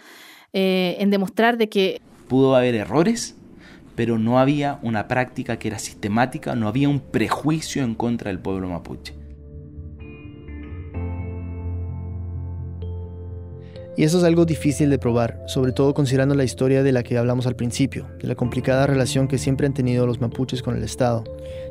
eh, 0.54 0.96
en 1.00 1.10
demostrar 1.10 1.58
de 1.58 1.68
que... 1.68 2.02
Pudo 2.30 2.56
haber 2.56 2.76
errores, 2.76 3.36
pero 3.96 4.18
no 4.18 4.40
había 4.40 4.80
una 4.82 5.10
práctica 5.10 5.60
que 5.60 5.68
era 5.68 5.80
sistemática, 5.80 6.56
no 6.56 6.70
había 6.70 6.88
un 6.88 7.02
prejuicio 7.02 7.84
en 7.84 7.96
contra 7.96 8.30
del 8.30 8.40
pueblo 8.40 8.70
mapuche. 8.70 9.19
Y 14.00 14.06
eso 14.06 14.20
es 14.20 14.24
algo 14.24 14.46
difícil 14.46 14.90
de 14.90 14.98
probar, 14.98 15.44
sobre 15.46 15.74
todo 15.74 15.94
considerando 15.94 16.34
la 16.34 16.46
historia 16.46 16.84
de 16.84 16.94
la 16.94 17.04
que 17.04 17.18
hablamos 17.18 17.48
al 17.48 17.58
principio, 17.58 18.08
de 18.22 18.30
la 18.30 18.36
complicada 18.36 18.88
relación 18.88 19.28
que 19.28 19.38
siempre 19.38 19.68
han 19.68 19.74
tenido 19.74 20.08
los 20.08 20.22
mapuches 20.22 20.64
con 20.64 20.78
el 20.78 20.86
Estado. 20.86 21.26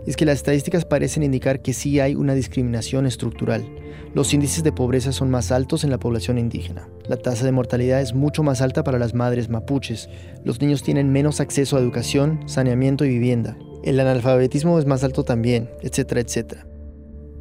Y 0.06 0.10
es 0.10 0.16
que 0.16 0.26
las 0.26 0.36
estadísticas 0.36 0.84
parecen 0.84 1.22
indicar 1.22 1.62
que 1.62 1.72
sí 1.72 2.00
hay 2.00 2.14
una 2.14 2.34
discriminación 2.34 3.06
estructural. 3.06 3.66
Los 4.12 4.34
índices 4.34 4.62
de 4.62 4.72
pobreza 4.72 5.10
son 5.10 5.30
más 5.30 5.50
altos 5.50 5.84
en 5.84 5.90
la 5.90 5.98
población 5.98 6.36
indígena. 6.36 6.86
La 7.08 7.16
tasa 7.16 7.46
de 7.46 7.52
mortalidad 7.52 8.02
es 8.02 8.12
mucho 8.12 8.42
más 8.42 8.60
alta 8.60 8.84
para 8.84 8.98
las 8.98 9.14
madres 9.14 9.48
mapuches. 9.48 10.10
Los 10.44 10.60
niños 10.60 10.82
tienen 10.82 11.10
menos 11.10 11.40
acceso 11.40 11.78
a 11.78 11.80
educación, 11.80 12.46
saneamiento 12.46 13.06
y 13.06 13.08
vivienda. 13.08 13.56
El 13.82 13.98
analfabetismo 13.98 14.78
es 14.78 14.84
más 14.84 15.02
alto 15.02 15.24
también, 15.24 15.70
etcétera, 15.80 16.20
etcétera. 16.20 16.66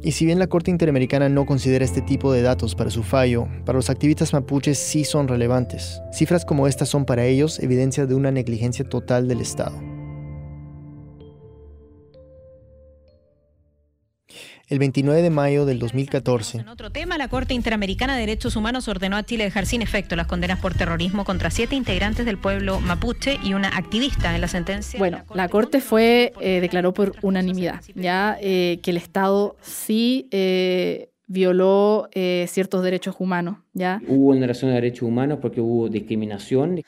Y 0.02 0.12
si 0.12 0.24
bien 0.24 0.38
la 0.38 0.46
Corte 0.46 0.70
Interamericana 0.70 1.28
no 1.28 1.44
considera 1.44 1.84
este 1.84 2.02
tipo 2.02 2.32
de 2.32 2.42
datos 2.42 2.74
para 2.74 2.90
su 2.90 3.02
fallo, 3.02 3.48
para 3.64 3.76
los 3.76 3.90
activistas 3.90 4.32
mapuches 4.32 4.78
sí 4.78 5.04
son 5.04 5.26
relevantes. 5.26 6.00
Cifras 6.12 6.44
como 6.44 6.68
estas 6.68 6.88
son 6.88 7.04
para 7.04 7.24
ellos 7.24 7.58
evidencia 7.58 8.06
de 8.06 8.14
una 8.14 8.30
negligencia 8.30 8.84
total 8.84 9.26
del 9.26 9.40
Estado. 9.40 9.97
El 14.68 14.78
29 14.78 15.22
de 15.22 15.30
mayo 15.30 15.64
del 15.64 15.78
2014. 15.78 16.58
En 16.58 16.68
otro 16.68 16.90
tema, 16.90 17.16
la 17.18 17.28
Corte 17.28 17.54
Interamericana 17.54 18.14
de 18.14 18.20
Derechos 18.20 18.56
Humanos 18.56 18.86
ordenó 18.88 19.16
a 19.16 19.22
Chile 19.22 19.44
dejar 19.44 19.66
sin 19.66 19.82
efecto 19.82 20.14
las 20.16 20.26
condenas 20.26 20.60
por 20.60 20.74
terrorismo 20.74 21.24
contra 21.24 21.50
siete 21.50 21.74
integrantes 21.74 22.26
del 22.26 22.38
pueblo 22.38 22.80
mapuche 22.80 23.38
y 23.42 23.54
una 23.54 23.68
activista 23.68 24.34
en 24.34 24.40
la 24.40 24.48
sentencia. 24.48 24.98
Bueno, 24.98 25.22
la 25.34 25.48
Corte 25.48 25.80
fue 25.80 26.32
eh, 26.40 26.60
declaró 26.60 26.92
por 26.92 27.14
unanimidad 27.22 27.82
ya 27.94 28.36
eh, 28.40 28.80
que 28.82 28.90
el 28.90 28.98
Estado 28.98 29.56
sí 29.62 30.28
eh, 30.30 31.10
violó 31.26 32.08
ciertos 32.46 32.82
derechos 32.82 33.16
humanos. 33.18 33.56
ya. 33.72 34.00
Hubo 34.06 34.24
vulneración 34.24 34.70
de 34.70 34.76
derechos 34.76 35.02
humanos 35.02 35.38
porque 35.40 35.60
hubo 35.60 35.88
discriminación 35.88 36.82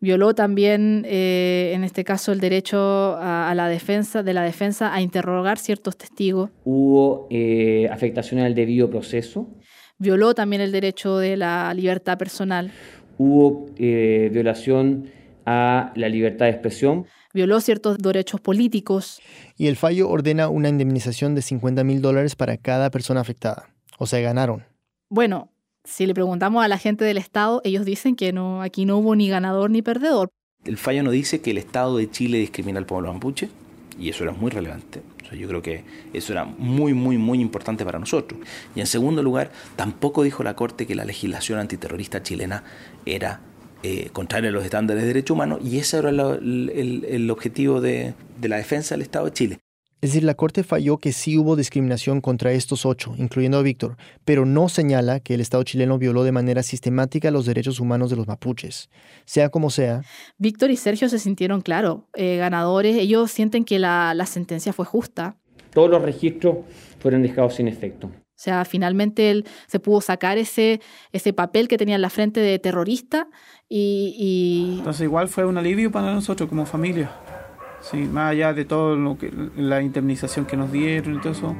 violó 0.00 0.34
también, 0.34 1.04
eh, 1.06 1.72
en 1.74 1.84
este 1.84 2.04
caso, 2.04 2.32
el 2.32 2.40
derecho 2.40 3.16
a, 3.18 3.52
la 3.54 3.68
defensa, 3.68 4.22
de 4.22 4.32
la 4.32 4.42
defensa 4.42 4.94
a 4.94 5.00
interrogar 5.00 5.58
ciertos 5.58 5.96
testigos. 5.96 6.50
Hubo 6.64 7.26
eh, 7.30 7.88
afectación 7.90 8.40
al 8.40 8.54
debido 8.54 8.90
proceso. 8.90 9.48
Violó 9.98 10.34
también 10.34 10.62
el 10.62 10.72
derecho 10.72 11.18
de 11.18 11.36
la 11.36 11.72
libertad 11.74 12.18
personal. 12.18 12.70
Hubo 13.18 13.66
eh, 13.78 14.28
violación 14.32 15.10
a 15.46 15.92
la 15.94 16.08
libertad 16.08 16.46
de 16.46 16.52
expresión. 16.52 17.06
Violó 17.32 17.60
ciertos 17.60 17.98
derechos 17.98 18.40
políticos. 18.40 19.20
Y 19.56 19.68
el 19.68 19.76
fallo 19.76 20.08
ordena 20.08 20.48
una 20.48 20.68
indemnización 20.68 21.34
de 21.34 21.42
50 21.42 21.84
mil 21.84 22.02
dólares 22.02 22.34
para 22.36 22.56
cada 22.56 22.90
persona 22.90 23.20
afectada. 23.20 23.70
O 23.98 24.06
sea, 24.06 24.20
ganaron. 24.20 24.64
Bueno, 25.08 25.50
si 25.86 26.06
le 26.06 26.14
preguntamos 26.14 26.64
a 26.64 26.68
la 26.68 26.78
gente 26.78 27.04
del 27.04 27.16
Estado, 27.16 27.60
ellos 27.64 27.84
dicen 27.84 28.16
que 28.16 28.32
no, 28.32 28.62
aquí 28.62 28.84
no 28.84 28.98
hubo 28.98 29.16
ni 29.16 29.28
ganador 29.28 29.70
ni 29.70 29.82
perdedor. 29.82 30.30
El 30.64 30.76
fallo 30.76 31.02
no 31.02 31.10
dice 31.10 31.40
que 31.40 31.52
el 31.52 31.58
Estado 31.58 31.96
de 31.96 32.10
Chile 32.10 32.38
discrimina 32.38 32.78
al 32.78 32.86
pueblo 32.86 33.12
mapuche, 33.12 33.48
y 33.98 34.10
eso 34.10 34.24
era 34.24 34.32
muy 34.32 34.50
relevante. 34.50 35.00
yo 35.32 35.48
creo 35.48 35.62
que 35.62 35.84
eso 36.12 36.32
era 36.32 36.44
muy, 36.44 36.92
muy, 36.92 37.18
muy 37.18 37.40
importante 37.40 37.84
para 37.84 37.98
nosotros. 37.98 38.40
Y 38.74 38.80
en 38.80 38.86
segundo 38.86 39.22
lugar, 39.22 39.50
tampoco 39.76 40.22
dijo 40.22 40.42
la 40.42 40.54
Corte 40.54 40.86
que 40.86 40.94
la 40.94 41.04
legislación 41.04 41.58
antiterrorista 41.58 42.22
chilena 42.22 42.64
era 43.06 43.40
eh, 43.82 44.10
contraria 44.12 44.50
a 44.50 44.52
los 44.52 44.64
estándares 44.64 45.02
de 45.02 45.08
derechos 45.08 45.34
humanos, 45.34 45.60
y 45.64 45.78
ese 45.78 45.98
era 45.98 46.10
el, 46.10 47.28
objetivo 47.30 47.80
de 47.80 48.14
la 48.42 48.56
defensa 48.56 48.94
del 48.94 49.02
Estado 49.02 49.26
de 49.26 49.32
Chile. 49.32 49.58
Es 50.02 50.10
decir, 50.10 50.24
la 50.24 50.34
Corte 50.34 50.62
falló 50.62 50.98
que 50.98 51.12
sí 51.12 51.38
hubo 51.38 51.56
discriminación 51.56 52.20
contra 52.20 52.52
estos 52.52 52.84
ocho, 52.84 53.14
incluyendo 53.16 53.56
a 53.56 53.62
Víctor, 53.62 53.96
pero 54.26 54.44
no 54.44 54.68
señala 54.68 55.20
que 55.20 55.32
el 55.34 55.40
Estado 55.40 55.62
chileno 55.62 55.98
violó 55.98 56.22
de 56.22 56.32
manera 56.32 56.62
sistemática 56.62 57.30
los 57.30 57.46
derechos 57.46 57.80
humanos 57.80 58.10
de 58.10 58.16
los 58.16 58.26
mapuches. 58.26 58.90
Sea 59.24 59.48
como 59.48 59.70
sea. 59.70 60.02
Víctor 60.36 60.70
y 60.70 60.76
Sergio 60.76 61.08
se 61.08 61.18
sintieron, 61.18 61.62
claro, 61.62 62.04
eh, 62.14 62.36
ganadores. 62.36 62.96
Ellos 62.96 63.30
sienten 63.30 63.64
que 63.64 63.78
la, 63.78 64.14
sentencia 64.26 64.74
fue 64.74 64.84
justa. 64.84 65.36
Todos 65.72 65.88
los 65.88 66.02
registros 66.02 66.58
fueron 66.98 67.22
dejados 67.22 67.54
sin 67.54 67.66
efecto. 67.66 68.08
O 68.08 68.38
sea, 68.38 68.66
finalmente 68.66 69.30
él 69.30 69.46
se 69.66 69.80
pudo 69.80 70.02
sacar 70.02 70.36
ese, 70.36 70.82
ese 71.10 71.32
papel 71.32 71.68
que 71.68 71.78
tenía 71.78 71.94
en 71.94 72.02
la 72.02 72.10
frente 72.10 72.40
de 72.40 72.58
terrorista 72.58 73.28
y, 73.66 74.14
y... 74.18 74.78
Entonces 74.78 75.04
igual 75.04 75.28
fue 75.28 75.46
un 75.46 75.56
alivio 75.56 75.90
para 75.90 76.12
nosotros 76.12 76.50
como 76.50 76.66
familia. 76.66 77.10
Sí, 77.90 77.98
más 77.98 78.32
allá 78.32 78.52
de 78.52 78.64
todo 78.64 78.96
lo 78.96 79.16
que 79.16 79.32
la 79.56 79.80
indemnización 79.80 80.44
que 80.44 80.56
nos 80.56 80.72
dieron 80.72 81.14
y 81.14 81.20
todo 81.20 81.32
eso. 81.32 81.56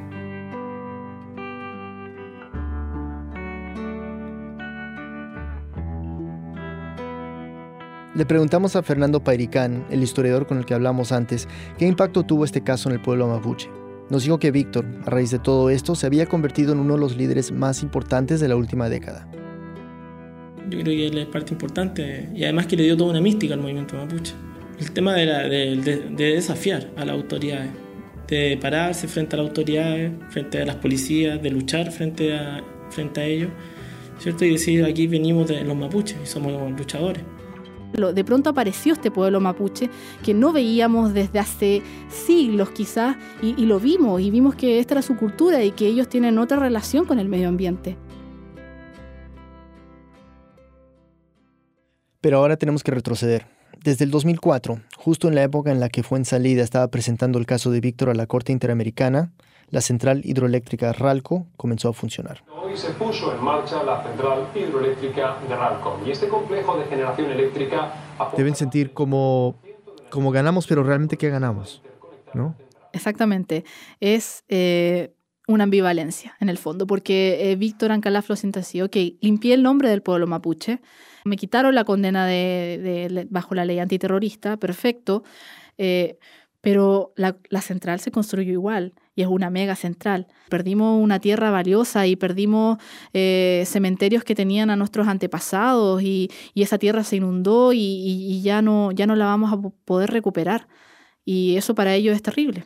Le 8.13 8.25
preguntamos 8.25 8.75
a 8.75 8.83
Fernando 8.83 9.23
Pairicán, 9.23 9.85
el 9.89 10.03
historiador 10.03 10.47
con 10.47 10.57
el 10.57 10.65
que 10.65 10.73
hablamos 10.73 11.13
antes, 11.13 11.47
qué 11.77 11.87
impacto 11.87 12.23
tuvo 12.23 12.43
este 12.43 12.61
caso 12.61 12.89
en 12.89 12.95
el 12.95 13.01
pueblo 13.01 13.27
mapuche. 13.27 13.69
Nos 14.09 14.23
dijo 14.23 14.37
que 14.37 14.51
Víctor, 14.51 14.85
a 15.05 15.09
raíz 15.09 15.31
de 15.31 15.39
todo 15.39 15.69
esto, 15.69 15.95
se 15.95 16.07
había 16.07 16.25
convertido 16.25 16.73
en 16.73 16.79
uno 16.79 16.95
de 16.95 16.99
los 16.99 17.15
líderes 17.15 17.53
más 17.53 17.83
importantes 17.83 18.41
de 18.41 18.49
la 18.49 18.57
última 18.57 18.89
década. 18.89 19.29
Yo 20.69 20.79
creo 20.79 20.83
que 20.83 21.07
él 21.07 21.17
es 21.19 21.27
parte 21.27 21.53
importante 21.53 22.29
y 22.35 22.43
además 22.43 22.67
que 22.67 22.75
le 22.75 22.83
dio 22.83 22.97
toda 22.97 23.11
una 23.11 23.21
mística 23.21 23.53
al 23.53 23.61
movimiento 23.61 23.95
mapuche 23.95 24.33
el 24.79 24.91
tema 24.91 25.13
de, 25.13 25.25
de, 26.15 26.33
desafiar 26.33 26.91
a 26.95 27.05
las 27.05 27.15
autoridades, 27.15 27.71
de 28.27 28.57
pararse 28.61 29.07
frente 29.07 29.35
a 29.35 29.39
las 29.39 29.47
autoridades, 29.47 30.11
frente 30.29 30.61
a 30.61 30.65
las 30.65 30.75
policías, 30.75 31.41
de 31.41 31.49
luchar 31.49 31.91
frente 31.91 32.35
a, 32.35 32.63
frente 32.89 33.21
a 33.21 33.25
ellos, 33.25 33.49
¿cierto? 34.19 34.45
Y 34.45 34.51
decir, 34.51 34.85
aquí 34.85 35.07
venimos 35.07 35.47
de 35.47 35.63
los 35.63 35.75
mapuches 35.75 36.17
y 36.23 36.25
somos 36.27 36.53
luchadores. 36.77 37.23
De 37.93 38.23
pronto 38.25 38.49
apareció 38.49 38.93
este 38.93 39.09
pueblo 39.09 39.39
mapuche 39.39 39.89
que 40.21 40.33
no 40.33 40.51
veíamos 40.51 41.13
desde 41.13 41.39
hace 41.39 41.81
siglos 42.09 42.69
quizás 42.71 43.15
y, 43.41 43.59
y 43.59 43.65
lo 43.65 43.79
vimos 43.79 44.21
y 44.21 44.29
vimos 44.29 44.55
que 44.55 44.79
esta 44.79 44.95
era 44.95 45.01
su 45.01 45.15
cultura 45.15 45.63
y 45.63 45.71
que 45.71 45.87
ellos 45.87 46.09
tienen 46.09 46.37
otra 46.37 46.59
relación 46.59 47.05
con 47.05 47.17
el 47.17 47.29
medio 47.29 47.47
ambiente. 47.47 47.95
Pero 52.19 52.39
ahora 52.39 52.57
tenemos 52.57 52.83
que 52.83 52.91
retroceder 52.91 53.56
desde 53.83 54.05
el 54.05 54.11
2004, 54.11 54.79
justo 54.97 55.27
en 55.27 55.35
la 55.35 55.43
época 55.43 55.71
en 55.71 55.79
la 55.79 55.89
que 55.89 56.03
Fuensalida 56.03 56.63
estaba 56.63 56.87
presentando 56.89 57.39
el 57.39 57.45
caso 57.45 57.71
de 57.71 57.81
Víctor 57.81 58.09
a 58.09 58.13
la 58.13 58.27
Corte 58.27 58.51
Interamericana, 58.51 59.31
la 59.69 59.81
central 59.81 60.21
hidroeléctrica 60.23 60.93
Ralco 60.93 61.47
comenzó 61.57 61.89
a 61.89 61.93
funcionar. 61.93 62.43
Hoy 62.49 62.77
se 62.77 62.91
puso 62.91 63.35
en 63.35 63.43
marcha 63.43 63.83
la 63.83 64.01
central 64.03 64.47
hidroeléctrica 64.55 65.37
de 65.47 65.55
Ralco 65.55 65.99
y 66.05 66.11
este 66.11 66.27
complejo 66.27 66.77
de 66.77 66.85
generación 66.85 67.31
eléctrica... 67.31 67.93
Deben 68.37 68.55
sentir 68.55 68.93
como, 68.93 69.55
como 70.09 70.31
ganamos, 70.31 70.67
pero 70.67 70.83
realmente 70.83 71.17
¿qué 71.17 71.29
ganamos? 71.29 71.81
¿No? 72.33 72.55
Exactamente. 72.93 73.65
Es 73.99 74.43
eh, 74.47 75.13
una 75.47 75.63
ambivalencia 75.63 76.35
en 76.39 76.49
el 76.49 76.57
fondo, 76.57 76.87
porque 76.87 77.51
eh, 77.51 77.55
Víctor 77.55 77.91
Ancalaflo 77.91 78.35
siente 78.35 78.59
así, 78.59 78.81
ok, 78.81 78.95
limpié 79.21 79.53
el 79.53 79.63
nombre 79.63 79.89
del 79.89 80.01
pueblo 80.01 80.27
mapuche, 80.27 80.81
me 81.27 81.37
quitaron 81.37 81.75
la 81.75 81.83
condena 81.83 82.25
de, 82.25 83.27
bajo 83.29 83.55
la 83.55 83.65
ley 83.65 83.79
antiterrorista, 83.79 84.57
perfecto, 84.57 85.23
eh, 85.77 86.17
pero 86.61 87.13
la, 87.15 87.61
central 87.61 87.99
se 87.99 88.11
construyó 88.11 88.51
igual 88.51 88.93
y 89.15 89.21
es 89.21 89.27
una 89.27 89.49
mega 89.49 89.75
central. 89.75 90.27
Perdimos 90.49 91.01
una 91.01 91.19
tierra 91.19 91.51
valiosa 91.51 92.07
y 92.07 92.15
perdimos 92.15 92.77
eh, 93.13 93.63
cementerios 93.65 94.23
que 94.23 94.35
tenían 94.35 94.69
a 94.69 94.75
nuestros 94.75 95.07
antepasados 95.07 96.01
y, 96.01 96.29
esa 96.55 96.77
tierra 96.77 97.03
se 97.03 97.17
inundó 97.17 97.71
y, 97.73 97.79
y, 97.79 98.41
ya, 98.41 98.61
no, 98.61 98.91
ya 98.91 99.07
no 99.07 99.15
la 99.15 99.25
vamos 99.25 99.53
a 99.53 99.61
poder 99.85 100.09
recuperar. 100.11 100.67
Y 101.23 101.57
eso 101.57 101.75
para 101.75 101.93
ellos 101.93 102.15
es 102.15 102.21
terrible. 102.21 102.65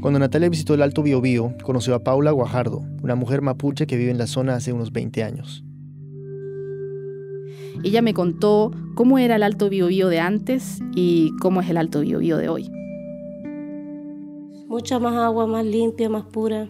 Cuando 0.00 0.20
Natalia 0.20 0.48
visitó 0.48 0.74
el 0.74 0.82
Alto 0.82 1.02
Biobío, 1.02 1.54
conoció 1.64 1.96
a 1.96 2.04
Paula 2.04 2.30
Guajardo, 2.30 2.84
una 3.02 3.16
mujer 3.16 3.42
mapuche 3.42 3.88
que 3.88 3.96
vive 3.96 4.12
en 4.12 4.18
la 4.18 4.28
zona 4.28 4.54
hace 4.54 4.72
unos 4.72 4.92
20 4.92 5.24
años. 5.24 5.64
Ella 7.82 8.00
me 8.00 8.14
contó 8.14 8.70
cómo 8.94 9.18
era 9.18 9.34
el 9.34 9.42
Alto 9.42 9.68
Biobío 9.68 10.08
de 10.08 10.20
antes 10.20 10.78
y 10.94 11.32
cómo 11.40 11.62
es 11.62 11.68
el 11.68 11.78
Alto 11.78 12.02
Biobío 12.02 12.36
de 12.36 12.48
hoy. 12.48 12.70
Mucha 14.68 15.00
más 15.00 15.16
agua, 15.16 15.48
más 15.48 15.64
limpia, 15.64 16.08
más 16.08 16.26
pura. 16.26 16.68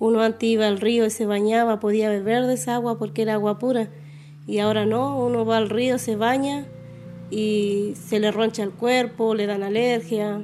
Uno 0.00 0.20
antes 0.20 0.48
iba 0.48 0.66
al 0.66 0.80
río 0.80 1.06
y 1.06 1.10
se 1.10 1.24
bañaba, 1.24 1.78
podía 1.78 2.10
beber 2.10 2.46
de 2.46 2.54
esa 2.54 2.74
agua 2.74 2.98
porque 2.98 3.22
era 3.22 3.34
agua 3.34 3.60
pura. 3.60 3.90
Y 4.48 4.58
ahora 4.58 4.86
no, 4.86 5.24
uno 5.24 5.46
va 5.46 5.58
al 5.58 5.70
río, 5.70 5.98
se 5.98 6.16
baña 6.16 6.66
y 7.30 7.92
se 7.94 8.18
le 8.18 8.32
roncha 8.32 8.64
el 8.64 8.70
cuerpo, 8.70 9.36
le 9.36 9.46
dan 9.46 9.62
alergia, 9.62 10.42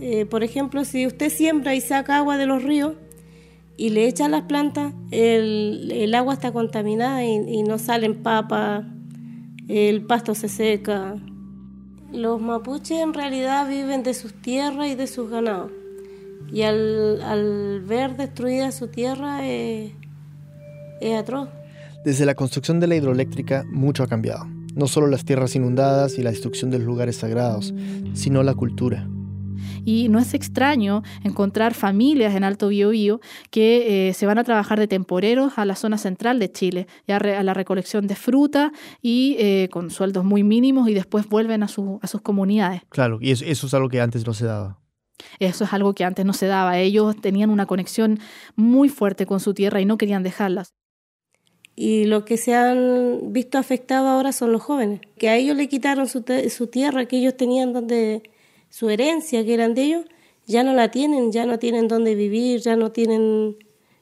eh, 0.00 0.26
por 0.26 0.44
ejemplo, 0.44 0.84
si 0.84 1.06
usted 1.06 1.30
siembra 1.30 1.74
y 1.74 1.80
saca 1.80 2.18
agua 2.18 2.36
de 2.36 2.46
los 2.46 2.62
ríos 2.62 2.94
y 3.76 3.90
le 3.90 4.06
echa 4.06 4.26
a 4.26 4.28
las 4.28 4.42
plantas, 4.42 4.94
el, 5.10 6.14
agua 6.14 6.34
está 6.34 6.52
contaminada 6.52 7.24
y, 7.24 7.62
no 7.62 7.78
salen 7.78 8.22
papas, 8.22 8.84
el 9.68 10.02
pasto 10.02 10.34
se 10.34 10.48
seca. 10.48 11.16
Los 12.12 12.40
mapuches 12.40 13.00
en 13.00 13.12
realidad 13.12 13.68
viven 13.68 14.02
de 14.02 14.14
sus 14.14 14.32
tierras 14.32 14.88
y 14.88 14.94
de 14.94 15.06
sus 15.06 15.30
ganados. 15.30 15.72
Y 16.52 16.62
al, 16.62 17.82
ver 17.86 18.16
destruida 18.16 18.72
su 18.72 18.88
tierra 18.88 19.46
es 19.46 19.92
atroz. 21.18 21.48
Desde 22.04 22.24
la 22.24 22.34
construcción 22.34 22.80
de 22.80 22.86
la 22.86 22.96
hidroeléctrica 22.96 23.64
mucho 23.70 24.04
ha 24.04 24.06
cambiado. 24.06 24.46
No 24.74 24.86
solo 24.86 25.08
las 25.08 25.24
tierras 25.24 25.56
inundadas 25.56 26.18
y 26.18 26.22
la 26.22 26.30
destrucción 26.30 26.70
de 26.70 26.78
los 26.78 26.86
lugares 26.86 27.16
sagrados, 27.16 27.74
sino 28.14 28.42
la 28.44 28.54
cultura. 28.54 29.08
Y 29.88 30.10
no 30.10 30.18
es 30.18 30.34
extraño 30.34 31.02
encontrar 31.24 31.72
familias 31.72 32.34
en 32.34 32.44
Alto 32.44 32.68
Biobío 32.68 33.22
que 33.50 34.10
eh, 34.10 34.12
se 34.12 34.26
van 34.26 34.36
a 34.36 34.44
trabajar 34.44 34.78
de 34.78 34.86
temporeros 34.86 35.54
a 35.56 35.64
la 35.64 35.76
zona 35.76 35.96
central 35.96 36.38
de 36.38 36.52
Chile, 36.52 36.86
ya 37.06 37.16
a 37.16 37.42
la 37.42 37.54
recolección 37.54 38.06
de 38.06 38.14
fruta 38.14 38.70
y 39.00 39.36
eh, 39.38 39.70
con 39.72 39.90
sueldos 39.90 40.26
muy 40.26 40.42
mínimos 40.42 40.90
y 40.90 40.92
después 40.92 41.26
vuelven 41.26 41.62
a, 41.62 41.68
sus 41.68 42.20
comunidades. 42.22 42.82
Claro, 42.90 43.16
y 43.22 43.30
eso, 43.30 43.46
eso 43.46 43.66
es 43.66 43.72
algo 43.72 43.88
que 43.88 44.02
antes 44.02 44.26
no 44.26 44.34
se 44.34 44.44
daba. 44.44 44.78
Eso 45.38 45.64
es 45.64 45.72
algo 45.72 45.94
que 45.94 46.04
antes 46.04 46.26
no 46.26 46.34
se 46.34 46.48
daba. 46.48 46.78
Ellos 46.78 47.16
tenían 47.18 47.48
una 47.48 47.64
conexión 47.64 48.20
muy 48.56 48.90
fuerte 48.90 49.24
con 49.24 49.40
su 49.40 49.54
tierra 49.54 49.80
y 49.80 49.86
no 49.86 49.96
querían 49.96 50.22
dejarlas. 50.22 50.74
Y 51.74 52.04
lo 52.04 52.26
que 52.26 52.36
se 52.36 52.54
han 52.54 53.32
visto 53.32 53.56
afectado 53.56 54.08
ahora 54.08 54.32
son 54.32 54.52
los 54.52 54.60
jóvenes, 54.60 55.00
que 55.16 55.30
a 55.30 55.36
ellos 55.36 55.56
le 55.56 55.66
quitaron 55.66 56.08
su, 56.08 56.26
su 56.50 56.66
tierra 56.66 57.06
que 57.06 57.16
ellos 57.16 57.38
tenían 57.38 57.72
donde 57.72 58.22
su 58.68 58.90
herencia 58.90 59.44
que 59.44 59.54
eran 59.54 59.74
de 59.74 59.82
ellos, 59.82 60.04
ya 60.46 60.62
no 60.64 60.72
la 60.72 60.90
tienen, 60.90 61.30
ya 61.32 61.46
no 61.46 61.58
tienen 61.58 61.88
dónde 61.88 62.14
vivir, 62.14 62.60
ya 62.60 62.76
no 62.76 62.90
tienen, 62.90 63.56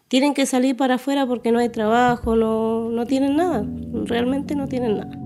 tienen 0.09 0.35
que 0.35 0.47
salir 0.47 0.77
para 0.77 0.95
afuera 0.95 1.27
porque 1.27 1.53
no 1.53 1.59
hay 1.59 1.69
trabajo, 1.69 2.37
no, 2.37 2.91
no 2.91 3.07
tienen 3.07 3.37
nada, 3.37 3.67
realmente 4.05 4.55
no 4.55 4.69
tienen 4.69 4.99
nada. 4.99 5.26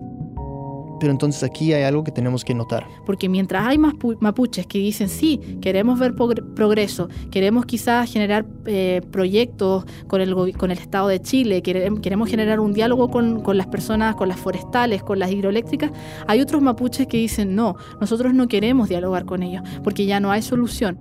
Pero 1.00 1.12
entonces 1.12 1.42
aquí 1.42 1.72
hay 1.72 1.82
algo 1.82 2.04
que 2.04 2.12
tenemos 2.12 2.44
que 2.44 2.54
notar. 2.54 2.86
Porque 3.06 3.28
mientras 3.28 3.66
hay 3.66 3.78
más 3.78 3.94
mapuches 4.20 4.66
que 4.66 4.78
dicen, 4.78 5.08
sí, 5.08 5.40
queremos 5.60 5.98
ver 5.98 6.14
progreso, 6.14 7.08
queremos 7.30 7.66
quizás 7.66 8.10
generar 8.12 8.46
eh, 8.66 9.00
proyectos 9.10 9.86
con 10.06 10.20
el, 10.20 10.34
con 10.56 10.70
el 10.70 10.78
Estado 10.78 11.08
de 11.08 11.20
Chile, 11.20 11.62
queremos 11.62 12.28
generar 12.28 12.60
un 12.60 12.72
diálogo 12.72 13.10
con, 13.10 13.40
con 13.40 13.56
las 13.56 13.66
personas, 13.66 14.14
con 14.14 14.28
las 14.28 14.38
forestales, 14.38 15.02
con 15.02 15.18
las 15.18 15.32
hidroeléctricas, 15.32 15.90
hay 16.26 16.40
otros 16.40 16.62
mapuches 16.62 17.06
que 17.06 17.16
dicen, 17.16 17.54
no, 17.54 17.76
nosotros 18.00 18.34
no 18.34 18.48
queremos 18.48 18.88
dialogar 18.88 19.24
con 19.24 19.42
ellos, 19.42 19.62
porque 19.82 20.06
ya 20.06 20.20
no 20.20 20.30
hay 20.30 20.42
solución. 20.42 20.98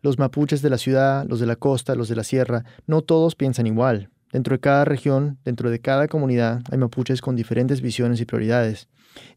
Los 0.00 0.18
mapuches 0.18 0.60
de 0.60 0.68
la 0.68 0.76
ciudad, 0.76 1.24
los 1.26 1.40
de 1.40 1.46
la 1.46 1.56
costa, 1.56 1.94
los 1.94 2.08
de 2.08 2.16
la 2.16 2.24
sierra, 2.24 2.64
no 2.86 3.00
todos 3.00 3.34
piensan 3.34 3.66
igual. 3.66 4.10
Dentro 4.34 4.56
de 4.56 4.58
cada 4.58 4.84
región, 4.84 5.38
dentro 5.44 5.70
de 5.70 5.78
cada 5.78 6.08
comunidad, 6.08 6.60
hay 6.68 6.76
mapuches 6.76 7.20
con 7.20 7.36
diferentes 7.36 7.80
visiones 7.80 8.20
y 8.20 8.24
prioridades. 8.24 8.88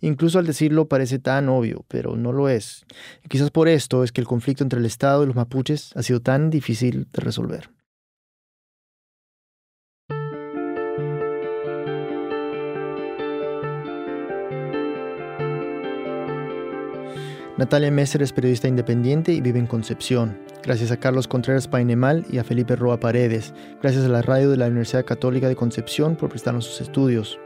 Incluso 0.02 0.39
al 0.39 0.48
decirlo 0.48 0.88
parece 0.88 1.20
tan 1.20 1.50
obvio, 1.50 1.86
pero 1.88 2.16
no 2.16 2.32
lo 2.32 2.50
es. 2.50 2.84
Y 3.24 3.28
quizás 3.28 3.52
por 3.52 3.68
esto 3.68 4.04
es 4.04 4.12
que 4.12 4.22
el 4.22 4.26
conflicto 4.26 4.64
entre 4.64 4.80
el 4.80 4.88
Estado 4.88 5.24
y 5.24 5.28
los 5.28 5.36
mapuches 5.36 5.91
ha 5.95 6.02
sido 6.02 6.20
tan 6.20 6.50
difícil 6.50 7.06
de 7.14 7.22
resolver. 7.22 7.70
Natalia 17.58 17.89
Messer 17.89 18.22
es 18.22 18.34
periodista 18.34 18.68
independiente 18.68 19.34
y 19.34 19.41
vive 19.41 19.58
en 19.58 19.66
Concepción. 19.66 20.38
Gracias 20.62 20.91
a 20.91 20.97
Carlos 20.97 21.28
Contreras 21.28 21.68
Painemal 21.68 22.24
y 22.30 22.38
a 22.38 22.43
Felipe 22.43 22.76
Roa 22.76 22.99
Paredes. 22.99 23.51
Gracias 23.82 24.05
a 24.05 24.10
la 24.10 24.22
radio 24.22 24.51
de 24.51 24.58
la 24.58 24.68
Universidad 24.68 25.05
Católica 25.05 25.47
de 25.47 25.55
Concepción 25.55 26.16
por 26.16 26.30
prestarnos 26.30 26.66
sus 26.66 26.82
estudios. 26.82 27.39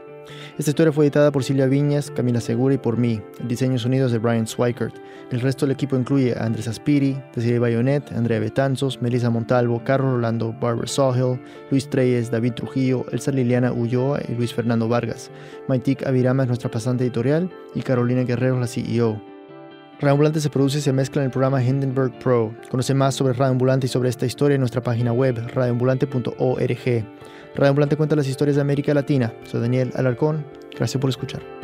Esta 0.58 0.70
historia 0.70 0.92
fue 0.92 1.06
editada 1.06 1.32
por 1.32 1.44
Silvia 1.44 1.64
Viñas, 1.64 2.10
Camila 2.10 2.42
Segura 2.42 2.74
y 2.74 2.78
por 2.78 2.98
mí. 2.98 3.22
El 3.40 3.48
diseño 3.48 3.76
y 3.76 3.98
de 3.98 4.18
Brian 4.18 4.46
Swikert. 4.46 4.94
El 5.30 5.40
resto 5.40 5.64
del 5.64 5.72
equipo 5.72 5.96
incluye 5.96 6.34
a 6.34 6.44
Andrés 6.44 6.68
Aspiri, 6.68 7.18
Desiree 7.34 7.58
Bayonet, 7.58 8.12
Andrea 8.12 8.38
Betanzos, 8.38 9.00
Melissa 9.00 9.30
Montalvo, 9.30 9.82
Carlos 9.82 10.12
Rolando, 10.12 10.52
Barbara 10.52 10.86
Sawhill, 10.86 11.40
Luis 11.70 11.88
Treyes, 11.88 12.30
David 12.30 12.52
Trujillo, 12.52 13.06
Elsa 13.12 13.32
Liliana 13.32 13.72
Ulloa 13.72 14.20
y 14.28 14.34
Luis 14.34 14.52
Fernando 14.52 14.88
Vargas. 14.88 15.30
Maitik 15.68 16.06
Avirama 16.06 16.42
es 16.42 16.48
nuestra 16.48 16.70
pasante 16.70 17.04
editorial 17.04 17.50
y 17.74 17.80
Carolina 17.80 18.24
Guerrero 18.24 18.60
la 18.60 18.66
CEO. 18.66 19.31
Radioambulante 20.02 20.40
se 20.40 20.50
produce 20.50 20.78
y 20.78 20.80
se 20.80 20.92
mezcla 20.92 21.22
en 21.22 21.26
el 21.26 21.30
programa 21.30 21.62
Hindenburg 21.62 22.18
Pro. 22.18 22.52
Conoce 22.68 22.92
más 22.92 23.14
sobre 23.14 23.34
Radioambulante 23.34 23.86
y 23.86 23.88
sobre 23.88 24.08
esta 24.08 24.26
historia 24.26 24.56
en 24.56 24.60
nuestra 24.60 24.82
página 24.82 25.12
web, 25.12 25.38
radioambulante.org. 25.54 27.04
Radioambulante 27.54 27.96
cuenta 27.96 28.16
las 28.16 28.26
historias 28.26 28.56
de 28.56 28.62
América 28.62 28.92
Latina. 28.94 29.32
Soy 29.44 29.60
Daniel 29.60 29.92
Alarcón. 29.94 30.44
Gracias 30.76 31.00
por 31.00 31.08
escuchar. 31.08 31.61